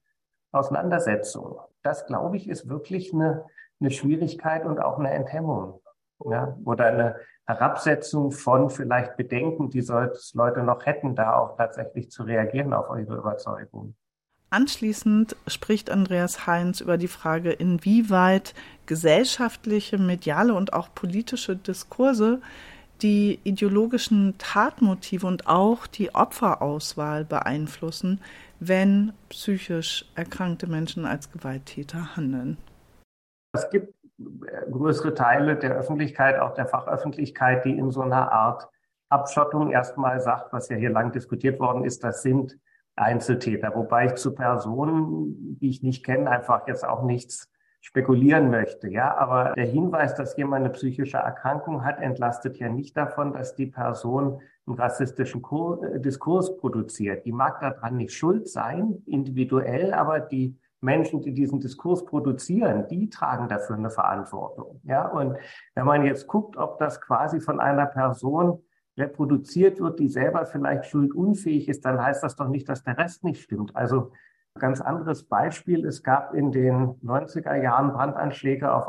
Auseinandersetzung. 0.52 1.58
Das, 1.82 2.06
glaube 2.06 2.36
ich, 2.36 2.48
ist 2.48 2.68
wirklich 2.68 3.12
eine, 3.12 3.44
eine 3.80 3.90
Schwierigkeit 3.90 4.64
und 4.64 4.78
auch 4.78 4.98
eine 4.98 5.10
Enthemmung. 5.10 5.80
Ja, 6.24 6.56
oder 6.64 6.86
eine 6.86 7.16
Herabsetzung 7.46 8.30
von 8.30 8.70
vielleicht 8.70 9.16
Bedenken, 9.16 9.70
die 9.70 9.80
Leute 9.80 10.62
noch 10.62 10.86
hätten, 10.86 11.16
da 11.16 11.34
auch 11.34 11.56
tatsächlich 11.56 12.10
zu 12.10 12.22
reagieren 12.22 12.72
auf 12.72 12.88
eure 12.90 13.16
Überzeugung. 13.16 13.96
Anschließend 14.50 15.34
spricht 15.46 15.90
Andreas 15.90 16.46
Heinz 16.46 16.80
über 16.80 16.98
die 16.98 17.08
Frage, 17.08 17.50
inwieweit 17.52 18.54
gesellschaftliche, 18.86 19.98
mediale 19.98 20.54
und 20.54 20.74
auch 20.74 20.90
politische 20.94 21.56
Diskurse 21.56 22.40
die 23.00 23.40
ideologischen 23.42 24.34
Tatmotive 24.38 25.26
und 25.26 25.48
auch 25.48 25.86
die 25.86 26.14
Opferauswahl 26.14 27.24
beeinflussen, 27.24 28.20
wenn 28.68 29.12
psychisch 29.28 30.04
erkrankte 30.14 30.66
Menschen 30.66 31.04
als 31.04 31.30
Gewalttäter 31.30 32.16
handeln? 32.16 32.58
Es 33.54 33.68
gibt 33.70 33.94
größere 34.70 35.14
Teile 35.14 35.56
der 35.56 35.72
Öffentlichkeit, 35.76 36.38
auch 36.38 36.54
der 36.54 36.66
Fachöffentlichkeit, 36.66 37.64
die 37.64 37.76
in 37.76 37.90
so 37.90 38.02
einer 38.02 38.30
Art 38.30 38.68
Abschottung 39.08 39.70
erstmal 39.70 40.20
sagt, 40.20 40.52
was 40.52 40.68
ja 40.68 40.76
hier 40.76 40.90
lang 40.90 41.12
diskutiert 41.12 41.60
worden 41.60 41.84
ist, 41.84 42.02
das 42.04 42.22
sind 42.22 42.58
Einzeltäter, 42.94 43.74
wobei 43.74 44.06
ich 44.06 44.14
zu 44.14 44.34
Personen, 44.34 45.58
die 45.58 45.70
ich 45.70 45.82
nicht 45.82 46.04
kenne, 46.04 46.30
einfach 46.30 46.66
jetzt 46.68 46.84
auch 46.84 47.02
nichts 47.02 47.50
spekulieren 47.80 48.50
möchte. 48.50 48.88
Ja, 48.88 49.16
aber 49.16 49.54
der 49.56 49.66
Hinweis, 49.66 50.14
dass 50.14 50.36
jemand 50.36 50.64
eine 50.64 50.72
psychische 50.72 51.16
Erkrankung 51.16 51.84
hat, 51.84 52.00
entlastet 52.00 52.58
ja 52.58 52.68
nicht 52.68 52.96
davon, 52.96 53.32
dass 53.32 53.54
die 53.54 53.66
Person 53.66 54.40
einen 54.66 54.76
rassistischen 54.76 55.42
äh, 55.42 56.00
Diskurs 56.00 56.56
produziert. 56.56 57.24
Die 57.24 57.32
mag 57.32 57.60
daran 57.60 57.96
nicht 57.96 58.14
schuld 58.14 58.48
sein, 58.48 59.02
individuell, 59.06 59.92
aber 59.92 60.20
die 60.20 60.56
Menschen, 60.80 61.22
die 61.22 61.32
diesen 61.32 61.60
Diskurs 61.60 62.04
produzieren, 62.04 62.86
die 62.88 63.08
tragen 63.08 63.48
dafür 63.48 63.76
eine 63.76 63.90
Verantwortung. 63.90 64.80
Ja, 64.84 65.06
und 65.06 65.36
wenn 65.74 65.86
man 65.86 66.04
jetzt 66.04 66.26
guckt, 66.26 66.56
ob 66.56 66.78
das 66.78 67.00
quasi 67.00 67.40
von 67.40 67.60
einer 67.60 67.86
Person 67.86 68.62
reproduziert 68.98 69.80
wird, 69.80 70.00
die 70.00 70.08
selber 70.08 70.44
vielleicht 70.44 70.86
schuldunfähig 70.86 71.68
ist, 71.68 71.84
dann 71.84 72.00
heißt 72.00 72.22
das 72.22 72.36
doch 72.36 72.48
nicht, 72.48 72.68
dass 72.68 72.82
der 72.82 72.98
Rest 72.98 73.24
nicht 73.24 73.42
stimmt. 73.42 73.74
Also 73.74 74.12
ganz 74.58 74.80
anderes 74.80 75.24
Beispiel. 75.24 75.86
Es 75.86 76.02
gab 76.02 76.34
in 76.34 76.52
den 76.52 77.00
90er 77.00 77.54
Jahren 77.54 77.92
Brandanschläge 77.92 78.72
auf 78.72 78.88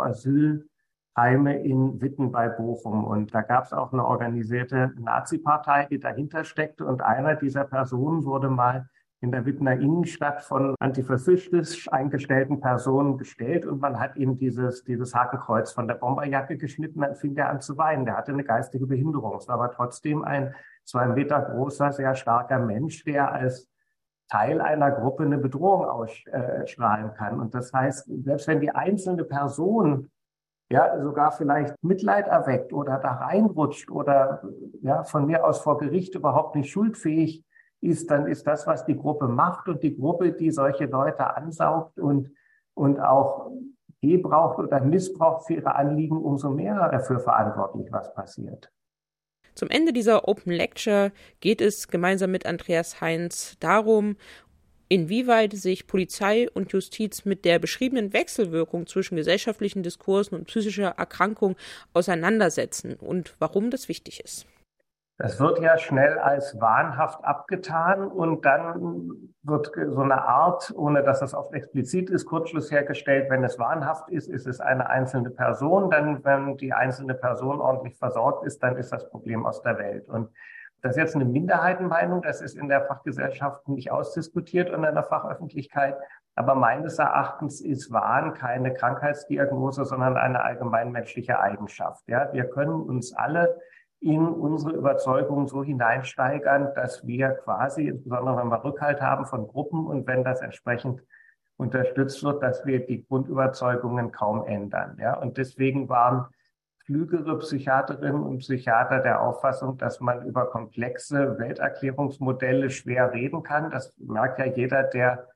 Asylheime 1.15 1.63
in 1.63 2.01
Witten 2.01 2.31
bei 2.31 2.49
Bochum. 2.49 3.03
Und 3.03 3.33
da 3.33 3.41
gab 3.41 3.65
es 3.65 3.73
auch 3.73 3.93
eine 3.93 4.05
organisierte 4.05 4.93
Nazi-Partei, 4.97 5.87
die 5.89 5.99
dahinter 5.99 6.43
steckte. 6.43 6.85
Und 6.85 7.01
einer 7.01 7.35
dieser 7.35 7.63
Personen 7.63 8.25
wurde 8.25 8.49
mal 8.49 8.89
in 9.21 9.31
der 9.31 9.45
Wittener 9.45 9.73
Innenstadt 9.73 10.43
von 10.43 10.75
antifaschistisch 10.79 11.89
eingestellten 11.89 12.59
Personen 12.59 13.17
gestellt 13.17 13.65
und 13.65 13.79
man 13.79 13.97
hat 13.97 14.17
ihm 14.17 14.37
dieses, 14.37 14.83
dieses 14.83 15.15
Hakenkreuz 15.15 15.71
von 15.71 15.87
der 15.87 15.95
Bomberjacke 15.95 16.57
geschnitten, 16.57 16.99
dann 16.99 17.15
fing 17.15 17.33
er 17.37 17.49
an 17.49 17.61
zu 17.61 17.77
weinen. 17.77 18.03
Der 18.03 18.17
hatte 18.17 18.33
eine 18.33 18.43
geistige 18.43 18.85
Behinderung. 18.85 19.37
Es 19.37 19.47
war 19.47 19.55
aber 19.55 19.71
trotzdem 19.71 20.25
ein 20.25 20.53
zwei 20.83 21.07
Meter 21.07 21.39
großer, 21.39 21.93
sehr 21.93 22.15
starker 22.15 22.59
Mensch, 22.59 23.05
der 23.05 23.31
als 23.31 23.71
Teil 24.27 24.59
einer 24.59 24.91
Gruppe 24.91 25.23
eine 25.23 25.37
Bedrohung 25.37 25.85
ausstrahlen 25.85 27.13
kann. 27.13 27.39
Und 27.39 27.55
das 27.55 27.71
heißt, 27.71 28.09
selbst 28.25 28.47
wenn 28.49 28.59
die 28.59 28.71
einzelne 28.71 29.23
Person 29.23 30.09
ja 30.73 30.99
sogar 31.01 31.31
vielleicht 31.31 31.75
Mitleid 31.83 32.27
erweckt 32.27 32.73
oder 32.73 32.97
da 32.97 33.11
reinrutscht 33.13 33.91
oder 33.91 34.41
ja 34.81 35.03
von 35.03 35.27
mir 35.27 35.45
aus 35.45 35.59
vor 35.59 35.77
Gericht 35.77 36.15
überhaupt 36.15 36.55
nicht 36.55 36.71
schuldfähig 36.71 37.43
ist, 37.79 38.09
dann 38.09 38.27
ist 38.27 38.47
das, 38.47 38.65
was 38.65 38.85
die 38.85 38.97
Gruppe 38.97 39.27
macht 39.27 39.67
und 39.67 39.83
die 39.83 39.95
Gruppe, 39.95 40.31
die 40.31 40.51
solche 40.51 40.85
Leute 40.85 41.35
ansaugt 41.35 41.99
und, 41.99 42.31
und 42.73 42.99
auch 42.99 43.51
gebraucht 44.01 44.57
oder 44.57 44.81
missbraucht 44.81 45.45
für 45.45 45.53
ihre 45.55 45.75
Anliegen, 45.75 46.17
umso 46.17 46.49
mehr 46.49 46.89
dafür 46.89 47.19
verantwortlich, 47.19 47.87
was 47.91 48.13
passiert. 48.13 48.71
Zum 49.53 49.69
Ende 49.69 49.93
dieser 49.93 50.27
Open 50.27 50.51
Lecture 50.51 51.11
geht 51.39 51.61
es 51.61 51.87
gemeinsam 51.87 52.31
mit 52.31 52.45
Andreas 52.47 53.01
Heinz 53.01 53.57
darum, 53.59 54.15
inwieweit 54.87 55.53
sich 55.53 55.87
Polizei 55.87 56.47
und 56.53 56.71
Justiz 56.71 57.25
mit 57.25 57.45
der 57.45 57.59
beschriebenen 57.59 58.13
Wechselwirkung 58.13 58.87
zwischen 58.87 59.15
gesellschaftlichen 59.15 59.83
Diskursen 59.83 60.37
und 60.37 60.45
psychischer 60.45 60.95
Erkrankung 60.97 61.55
auseinandersetzen 61.93 62.95
und 62.95 63.35
warum 63.39 63.71
das 63.71 63.89
wichtig 63.89 64.23
ist. 64.23 64.45
Das 65.17 65.39
wird 65.39 65.59
ja 65.59 65.77
schnell 65.77 66.17
als 66.17 66.59
wahnhaft 66.59 67.23
abgetan 67.23 68.07
und 68.07 68.43
dann 68.45 69.31
wird 69.43 69.71
so 69.89 70.01
eine 70.01 70.23
Art, 70.23 70.73
ohne 70.75 71.03
dass 71.03 71.19
das 71.19 71.35
oft 71.35 71.53
explizit 71.53 72.09
ist, 72.09 72.25
Kurzschluss 72.25 72.71
hergestellt. 72.71 73.29
Wenn 73.29 73.43
es 73.43 73.59
wahnhaft 73.59 74.09
ist, 74.09 74.27
ist 74.27 74.47
es 74.47 74.59
eine 74.59 74.89
einzelne 74.89 75.29
Person. 75.29 75.91
Dann, 75.91 76.23
wenn 76.23 76.57
die 76.57 76.73
einzelne 76.73 77.13
Person 77.13 77.61
ordentlich 77.61 77.95
versorgt 77.95 78.45
ist, 78.45 78.63
dann 78.63 78.75
ist 78.75 78.91
das 78.91 79.07
Problem 79.09 79.45
aus 79.45 79.61
der 79.61 79.77
Welt. 79.77 80.09
Und 80.09 80.29
das 80.83 80.91
ist 80.91 80.97
jetzt 80.97 81.15
eine 81.15 81.23
Minderheitenmeinung. 81.23 82.21
Das 82.21 82.41
ist 82.41 82.57
in 82.57 82.67
der 82.67 82.81
Fachgesellschaft 82.85 83.69
nicht 83.69 83.89
ausdiskutiert 83.89 84.69
und 84.69 84.83
in 84.83 84.93
der 84.93 85.05
Fachöffentlichkeit. 85.05 85.95
Aber 86.35 86.55
meines 86.55 86.99
Erachtens 86.99 87.61
ist 87.61 87.93
Wahn 87.93 88.33
keine 88.33 88.73
Krankheitsdiagnose, 88.73 89.85
sondern 89.85 90.17
eine 90.17 90.43
allgemeinmenschliche 90.43 91.39
Eigenschaft. 91.39 92.03
Ja, 92.07 92.33
wir 92.33 92.49
können 92.49 92.81
uns 92.81 93.15
alle 93.15 93.57
in 94.01 94.27
unsere 94.27 94.73
Überzeugung 94.73 95.47
so 95.47 95.63
hineinsteigern, 95.63 96.73
dass 96.75 97.07
wir 97.07 97.29
quasi, 97.29 97.87
insbesondere 97.87 98.35
wenn 98.35 98.49
wir 98.49 98.65
Rückhalt 98.65 99.01
haben 99.01 99.25
von 99.25 99.47
Gruppen 99.47 99.87
und 99.87 100.05
wenn 100.05 100.25
das 100.25 100.41
entsprechend 100.41 101.01
unterstützt 101.55 102.21
wird, 102.25 102.43
dass 102.43 102.65
wir 102.65 102.85
die 102.85 103.05
Grundüberzeugungen 103.05 104.11
kaum 104.11 104.45
ändern. 104.45 104.97
Ja? 104.99 105.17
Und 105.17 105.37
deswegen 105.37 105.87
waren 105.87 106.25
klügere 106.85 107.39
Psychiaterinnen 107.39 108.23
und 108.23 108.39
Psychiater 108.39 108.99
der 108.99 109.21
Auffassung, 109.21 109.77
dass 109.77 109.99
man 109.99 110.25
über 110.25 110.49
komplexe 110.49 111.37
Welterklärungsmodelle 111.39 112.69
schwer 112.69 113.13
reden 113.13 113.43
kann. 113.43 113.71
Das 113.71 113.97
merkt 113.97 114.39
ja 114.39 114.45
jeder, 114.45 114.83
der 114.83 115.27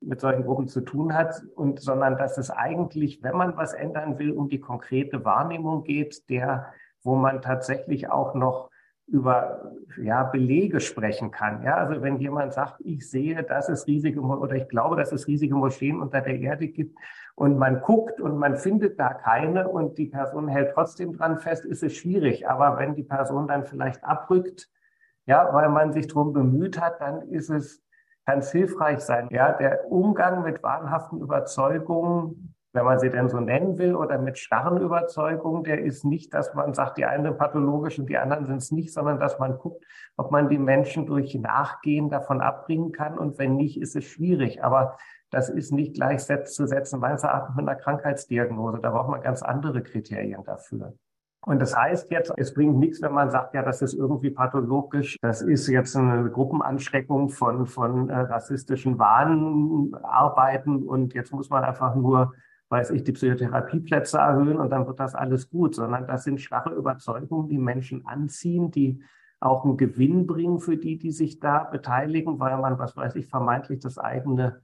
mit 0.00 0.20
solchen 0.20 0.44
Gruppen 0.44 0.68
zu 0.68 0.82
tun 0.82 1.14
hat, 1.14 1.42
und 1.54 1.80
sondern 1.80 2.16
dass 2.16 2.38
es 2.38 2.50
eigentlich, 2.50 3.22
wenn 3.22 3.36
man 3.36 3.56
was 3.56 3.72
ändern 3.72 4.18
will, 4.18 4.32
um 4.32 4.48
die 4.48 4.60
konkrete 4.60 5.24
Wahrnehmung 5.24 5.84
geht, 5.84 6.28
der 6.28 6.72
wo 7.06 7.14
man 7.14 7.40
tatsächlich 7.40 8.10
auch 8.10 8.34
noch 8.34 8.68
über 9.08 9.72
ja, 10.02 10.24
Belege 10.24 10.80
sprechen 10.80 11.30
kann. 11.30 11.62
Ja, 11.62 11.76
also 11.76 12.02
wenn 12.02 12.18
jemand 12.18 12.52
sagt, 12.52 12.80
ich 12.80 13.08
sehe, 13.08 13.42
dass 13.44 13.68
es 13.68 13.86
riesige 13.86 14.20
oder 14.20 14.56
ich 14.56 14.68
glaube, 14.68 14.96
dass 14.96 15.12
es 15.12 15.28
riesige 15.28 15.54
Moscheen 15.54 16.00
unter 16.00 16.20
der 16.20 16.40
Erde 16.40 16.66
gibt 16.68 16.98
und 17.36 17.56
man 17.56 17.80
guckt 17.82 18.20
und 18.20 18.36
man 18.36 18.56
findet 18.56 18.98
da 18.98 19.14
keine 19.14 19.68
und 19.68 19.96
die 19.98 20.06
Person 20.06 20.48
hält 20.48 20.72
trotzdem 20.74 21.16
dran 21.16 21.38
fest, 21.38 21.64
ist 21.64 21.84
es 21.84 21.94
schwierig. 21.94 22.48
Aber 22.48 22.78
wenn 22.78 22.94
die 22.94 23.04
Person 23.04 23.46
dann 23.46 23.64
vielleicht 23.64 24.02
abrückt, 24.02 24.68
ja, 25.26 25.52
weil 25.52 25.68
man 25.68 25.92
sich 25.92 26.08
darum 26.08 26.32
bemüht 26.32 26.80
hat, 26.80 27.00
dann 27.00 27.22
ist 27.28 27.50
es, 27.50 27.84
es 28.24 28.50
hilfreich 28.50 29.00
sein. 29.00 29.28
Ja, 29.30 29.52
der 29.52 29.90
Umgang 29.90 30.42
mit 30.42 30.62
wahnhaften 30.62 31.20
Überzeugungen 31.20 32.55
wenn 32.76 32.84
man 32.84 33.00
sie 33.00 33.10
denn 33.10 33.28
so 33.28 33.40
nennen 33.40 33.78
will, 33.78 33.96
oder 33.96 34.18
mit 34.18 34.38
starren 34.38 34.80
Überzeugungen, 34.80 35.64
der 35.64 35.82
ist 35.82 36.04
nicht, 36.04 36.32
dass 36.32 36.54
man 36.54 36.74
sagt, 36.74 36.98
die 36.98 37.04
einen 37.04 37.36
pathologisch 37.36 37.98
und 37.98 38.08
die 38.08 38.18
anderen 38.18 38.46
sind 38.46 38.58
es 38.58 38.70
nicht, 38.70 38.92
sondern 38.92 39.18
dass 39.18 39.38
man 39.38 39.58
guckt, 39.58 39.84
ob 40.16 40.30
man 40.30 40.48
die 40.48 40.58
Menschen 40.58 41.06
durch 41.06 41.34
Nachgehen 41.34 42.10
davon 42.10 42.40
abbringen 42.40 42.92
kann. 42.92 43.18
Und 43.18 43.38
wenn 43.38 43.56
nicht, 43.56 43.80
ist 43.80 43.96
es 43.96 44.04
schwierig. 44.04 44.62
Aber 44.62 44.96
das 45.30 45.48
ist 45.48 45.72
nicht 45.72 45.94
gleichzusetzen, 45.94 47.00
meines 47.00 47.24
Erachtens 47.24 47.56
mit 47.56 47.68
einer 47.68 47.78
Krankheitsdiagnose. 47.78 48.78
Da 48.80 48.90
braucht 48.90 49.08
man 49.08 49.22
ganz 49.22 49.42
andere 49.42 49.82
Kriterien 49.82 50.44
dafür. 50.44 50.94
Und 51.46 51.60
das 51.60 51.76
heißt 51.76 52.10
jetzt, 52.10 52.32
es 52.36 52.54
bringt 52.54 52.76
nichts, 52.76 53.00
wenn 53.02 53.12
man 53.12 53.30
sagt, 53.30 53.54
ja, 53.54 53.62
das 53.62 53.80
ist 53.80 53.94
irgendwie 53.94 54.30
pathologisch. 54.30 55.16
Das 55.22 55.42
ist 55.42 55.68
jetzt 55.68 55.96
eine 55.96 56.28
Gruppenanschreckung 56.28 57.28
von, 57.28 57.66
von 57.66 58.10
äh, 58.10 58.18
rassistischen 58.18 58.98
Wahnarbeiten 58.98 60.82
und 60.82 61.14
jetzt 61.14 61.32
muss 61.32 61.48
man 61.48 61.62
einfach 61.62 61.94
nur 61.94 62.32
weiß 62.68 62.90
ich, 62.90 63.04
die 63.04 63.12
Psychotherapieplätze 63.12 64.18
erhöhen 64.18 64.58
und 64.58 64.70
dann 64.70 64.86
wird 64.86 64.98
das 64.98 65.14
alles 65.14 65.48
gut, 65.48 65.74
sondern 65.74 66.06
das 66.06 66.24
sind 66.24 66.40
schwache 66.40 66.70
Überzeugungen, 66.70 67.48
die 67.48 67.58
Menschen 67.58 68.06
anziehen, 68.06 68.70
die 68.70 69.02
auch 69.40 69.64
einen 69.64 69.76
Gewinn 69.76 70.26
bringen 70.26 70.58
für 70.58 70.76
die, 70.76 70.98
die 70.98 71.12
sich 71.12 71.38
da 71.40 71.64
beteiligen, 71.64 72.40
weil 72.40 72.56
man, 72.58 72.78
was 72.78 72.96
weiß 72.96 73.14
ich, 73.16 73.26
vermeintlich 73.28 73.80
das 73.80 73.98
eigene 73.98 74.62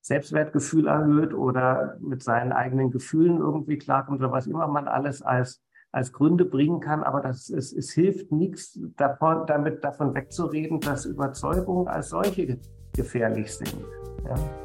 Selbstwertgefühl 0.00 0.86
erhöht 0.86 1.32
oder 1.32 1.96
mit 2.00 2.22
seinen 2.22 2.52
eigenen 2.52 2.90
Gefühlen 2.90 3.38
irgendwie 3.38 3.78
klarkommt 3.78 4.20
oder 4.20 4.32
was 4.32 4.46
immer 4.46 4.66
man 4.66 4.88
alles 4.88 5.22
als, 5.22 5.62
als 5.92 6.12
Gründe 6.12 6.44
bringen 6.44 6.80
kann. 6.80 7.02
Aber 7.02 7.20
das, 7.20 7.48
es, 7.48 7.72
es 7.72 7.92
hilft 7.92 8.32
nichts 8.32 8.78
davon, 8.96 9.46
damit 9.46 9.84
davon 9.84 10.14
wegzureden, 10.14 10.80
dass 10.80 11.06
Überzeugungen 11.06 11.88
als 11.88 12.10
solche 12.10 12.58
gefährlich 12.92 13.54
sind. 13.54 13.76
Ja. 14.26 14.63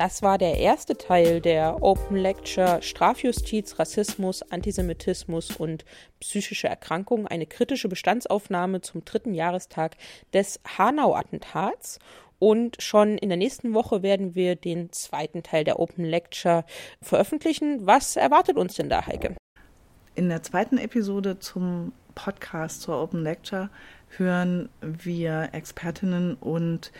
Das 0.00 0.22
war 0.22 0.38
der 0.38 0.56
erste 0.56 0.96
Teil 0.96 1.42
der 1.42 1.82
Open 1.82 2.16
Lecture 2.16 2.80
Strafjustiz, 2.80 3.78
Rassismus, 3.78 4.40
Antisemitismus 4.50 5.54
und 5.54 5.84
psychische 6.20 6.68
Erkrankungen, 6.68 7.26
eine 7.26 7.44
kritische 7.44 7.86
Bestandsaufnahme 7.86 8.80
zum 8.80 9.04
dritten 9.04 9.34
Jahrestag 9.34 9.98
des 10.32 10.58
Hanau-Attentats. 10.78 11.98
Und 12.38 12.82
schon 12.82 13.18
in 13.18 13.28
der 13.28 13.36
nächsten 13.36 13.74
Woche 13.74 14.02
werden 14.02 14.34
wir 14.34 14.56
den 14.56 14.90
zweiten 14.90 15.42
Teil 15.42 15.64
der 15.64 15.78
Open 15.78 16.06
Lecture 16.06 16.64
veröffentlichen. 17.02 17.86
Was 17.86 18.16
erwartet 18.16 18.56
uns 18.56 18.76
denn 18.76 18.88
da, 18.88 19.06
Heike? 19.06 19.36
In 20.14 20.30
der 20.30 20.42
zweiten 20.42 20.78
Episode 20.78 21.40
zum 21.40 21.92
Podcast 22.14 22.80
zur 22.80 23.02
Open 23.02 23.22
Lecture 23.22 23.68
hören 24.16 24.70
wir 24.80 25.50
Expertinnen 25.52 26.36
und 26.36 26.90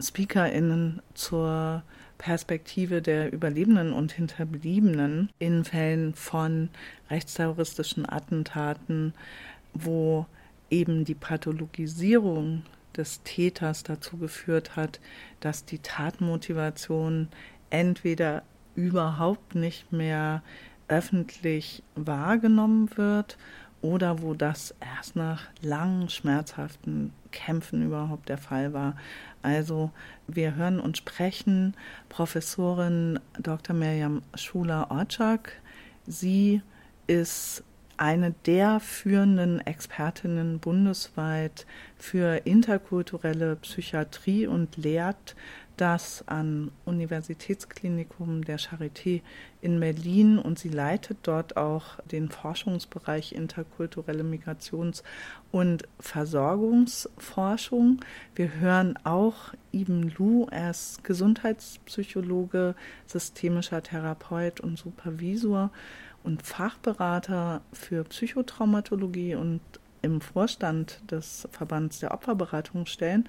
SpeakerInnen 0.00 1.00
zur 1.14 1.84
Perspektive 2.20 3.00
der 3.00 3.32
Überlebenden 3.32 3.94
und 3.94 4.12
Hinterbliebenen 4.12 5.30
in 5.38 5.64
Fällen 5.64 6.14
von 6.14 6.68
rechtsterroristischen 7.08 8.06
Attentaten, 8.06 9.14
wo 9.72 10.26
eben 10.68 11.06
die 11.06 11.14
Pathologisierung 11.14 12.62
des 12.94 13.22
Täters 13.22 13.84
dazu 13.84 14.18
geführt 14.18 14.76
hat, 14.76 15.00
dass 15.40 15.64
die 15.64 15.78
Tatmotivation 15.78 17.28
entweder 17.70 18.42
überhaupt 18.74 19.54
nicht 19.54 19.90
mehr 19.90 20.42
öffentlich 20.88 21.82
wahrgenommen 21.94 22.90
wird 22.96 23.38
oder 23.82 24.22
wo 24.22 24.34
das 24.34 24.74
erst 24.80 25.16
nach 25.16 25.44
langen, 25.62 26.08
schmerzhaften 26.08 27.12
Kämpfen 27.30 27.82
überhaupt 27.82 28.28
der 28.28 28.38
Fall 28.38 28.72
war. 28.72 28.96
Also 29.42 29.90
wir 30.26 30.54
hören 30.54 30.80
und 30.80 30.98
sprechen 30.98 31.74
Professorin 32.08 33.18
Dr. 33.38 33.74
Miriam 33.74 34.22
Schuler-Orczak. 34.34 35.52
Sie 36.06 36.60
ist 37.06 37.64
eine 37.96 38.32
der 38.46 38.80
führenden 38.80 39.60
Expertinnen 39.60 40.58
bundesweit 40.58 41.66
für 41.98 42.46
interkulturelle 42.46 43.56
Psychiatrie 43.56 44.46
und 44.46 44.76
lehrt 44.78 45.36
das 45.80 46.22
am 46.26 46.70
Universitätsklinikum 46.84 48.44
der 48.44 48.58
Charité 48.58 49.22
in 49.62 49.80
Berlin 49.80 50.38
und 50.38 50.58
sie 50.58 50.68
leitet 50.68 51.18
dort 51.22 51.56
auch 51.56 51.98
den 52.10 52.28
Forschungsbereich 52.28 53.32
interkulturelle 53.32 54.22
Migrations- 54.22 55.02
und 55.50 55.84
Versorgungsforschung. 55.98 58.00
Wir 58.34 58.60
hören 58.60 58.98
auch 59.04 59.54
Ibn 59.72 60.12
Lu, 60.18 60.46
er 60.50 60.70
ist 60.70 61.02
Gesundheitspsychologe, 61.04 62.74
systemischer 63.06 63.82
Therapeut 63.82 64.60
und 64.60 64.78
Supervisor 64.78 65.70
und 66.22 66.42
Fachberater 66.42 67.62
für 67.72 68.04
Psychotraumatologie 68.04 69.34
und 69.34 69.62
im 70.02 70.20
Vorstand 70.20 71.00
des 71.10 71.48
Verbands 71.50 72.00
der 72.00 72.12
Opferberatungsstellen. 72.12 73.28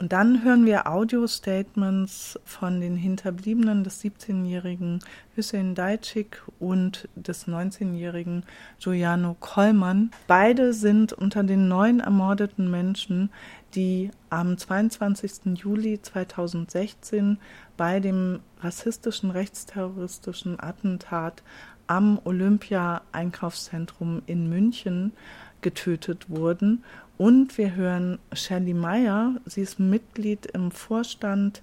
Und 0.00 0.14
dann 0.14 0.42
hören 0.44 0.64
wir 0.64 0.86
Audio-Statements 0.86 2.40
von 2.46 2.80
den 2.80 2.96
Hinterbliebenen 2.96 3.84
des 3.84 4.02
17-jährigen 4.02 5.00
Hüseyin 5.34 5.74
Dajcik 5.74 6.42
und 6.58 7.06
des 7.16 7.46
19-jährigen 7.46 8.44
Giuliano 8.78 9.36
Kollmann. 9.40 10.10
Beide 10.26 10.72
sind 10.72 11.12
unter 11.12 11.42
den 11.42 11.68
neun 11.68 12.00
ermordeten 12.00 12.70
Menschen, 12.70 13.28
die 13.74 14.10
am 14.30 14.56
22. 14.56 15.58
Juli 15.58 16.00
2016 16.00 17.36
bei 17.76 18.00
dem 18.00 18.40
rassistischen 18.62 19.30
rechtsterroristischen 19.30 20.58
Attentat 20.58 21.42
am 21.90 22.20
Olympia-Einkaufszentrum 22.24 24.22
in 24.26 24.48
München 24.48 25.12
getötet 25.60 26.30
wurden. 26.30 26.84
Und 27.18 27.58
wir 27.58 27.74
hören 27.74 28.20
Shelley 28.32 28.74
Meyer. 28.74 29.34
Sie 29.44 29.62
ist 29.62 29.80
Mitglied 29.80 30.46
im 30.46 30.70
Vorstand 30.70 31.62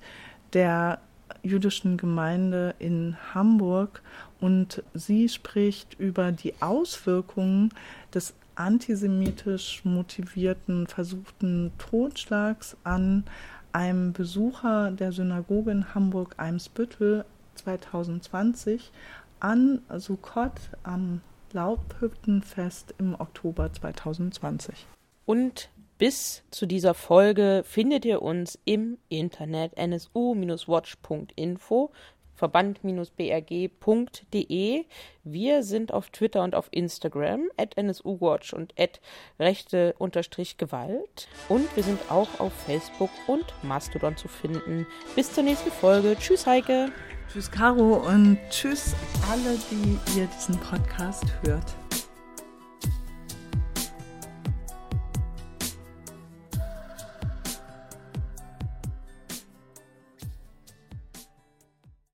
der 0.51 0.99
jüdischen 1.43 1.95
Gemeinde 1.95 2.75
in 2.77 3.15
Hamburg. 3.33 4.01
Und 4.41 4.83
sie 4.93 5.29
spricht 5.29 5.97
über 5.97 6.33
die 6.33 6.61
Auswirkungen 6.61 7.73
des 8.13 8.33
antisemitisch 8.55 9.85
motivierten 9.85 10.87
versuchten 10.87 11.71
Totschlags 11.77 12.75
an 12.83 13.23
einem 13.71 14.11
Besucher 14.11 14.91
der 14.91 15.13
Synagoge 15.13 15.71
in 15.71 15.95
Hamburg-Eimsbüttel 15.95 17.23
2020 17.55 18.91
an 19.39 19.81
Sukkot 19.95 20.53
am 20.83 21.21
Laubhüttenfest 21.53 22.93
im 22.97 23.15
Oktober 23.19 23.71
2020. 23.71 24.85
Und 25.25 25.69
bis 25.97 26.43
zu 26.51 26.65
dieser 26.65 26.93
Folge 26.93 27.63
findet 27.65 28.03
ihr 28.05 28.21
uns 28.21 28.59
im 28.65 28.97
Internet 29.09 29.73
nsu-watch.info 29.77 31.91
verband-brg.de. 32.37 34.85
Wir 35.23 35.63
sind 35.63 35.91
auf 35.91 36.11
Twitter 36.11 36.43
und 36.43 36.53
auf 36.55 36.67
Instagram 36.71 37.49
at 37.57 37.75
nsuwatch 37.77 38.53
und 38.53 38.73
at 38.79 39.01
rechte-gewalt. 39.39 41.27
Und 41.49 41.75
wir 41.75 41.83
sind 41.83 41.99
auch 42.11 42.39
auf 42.39 42.53
Facebook 42.53 43.09
und 43.25 43.45
Mastodon 43.63 44.15
zu 44.15 44.27
finden. 44.27 44.85
Bis 45.15 45.33
zur 45.33 45.43
nächsten 45.43 45.71
Folge. 45.71 46.15
Tschüss, 46.19 46.45
Heike. 46.45 46.91
Tschüss, 47.31 47.51
Caro 47.51 47.95
und 48.07 48.37
tschüss 48.49 48.95
alle, 49.29 49.57
die 49.69 49.99
ihr 50.17 50.27
diesen 50.27 50.57
Podcast 50.59 51.25
hört. 51.43 51.75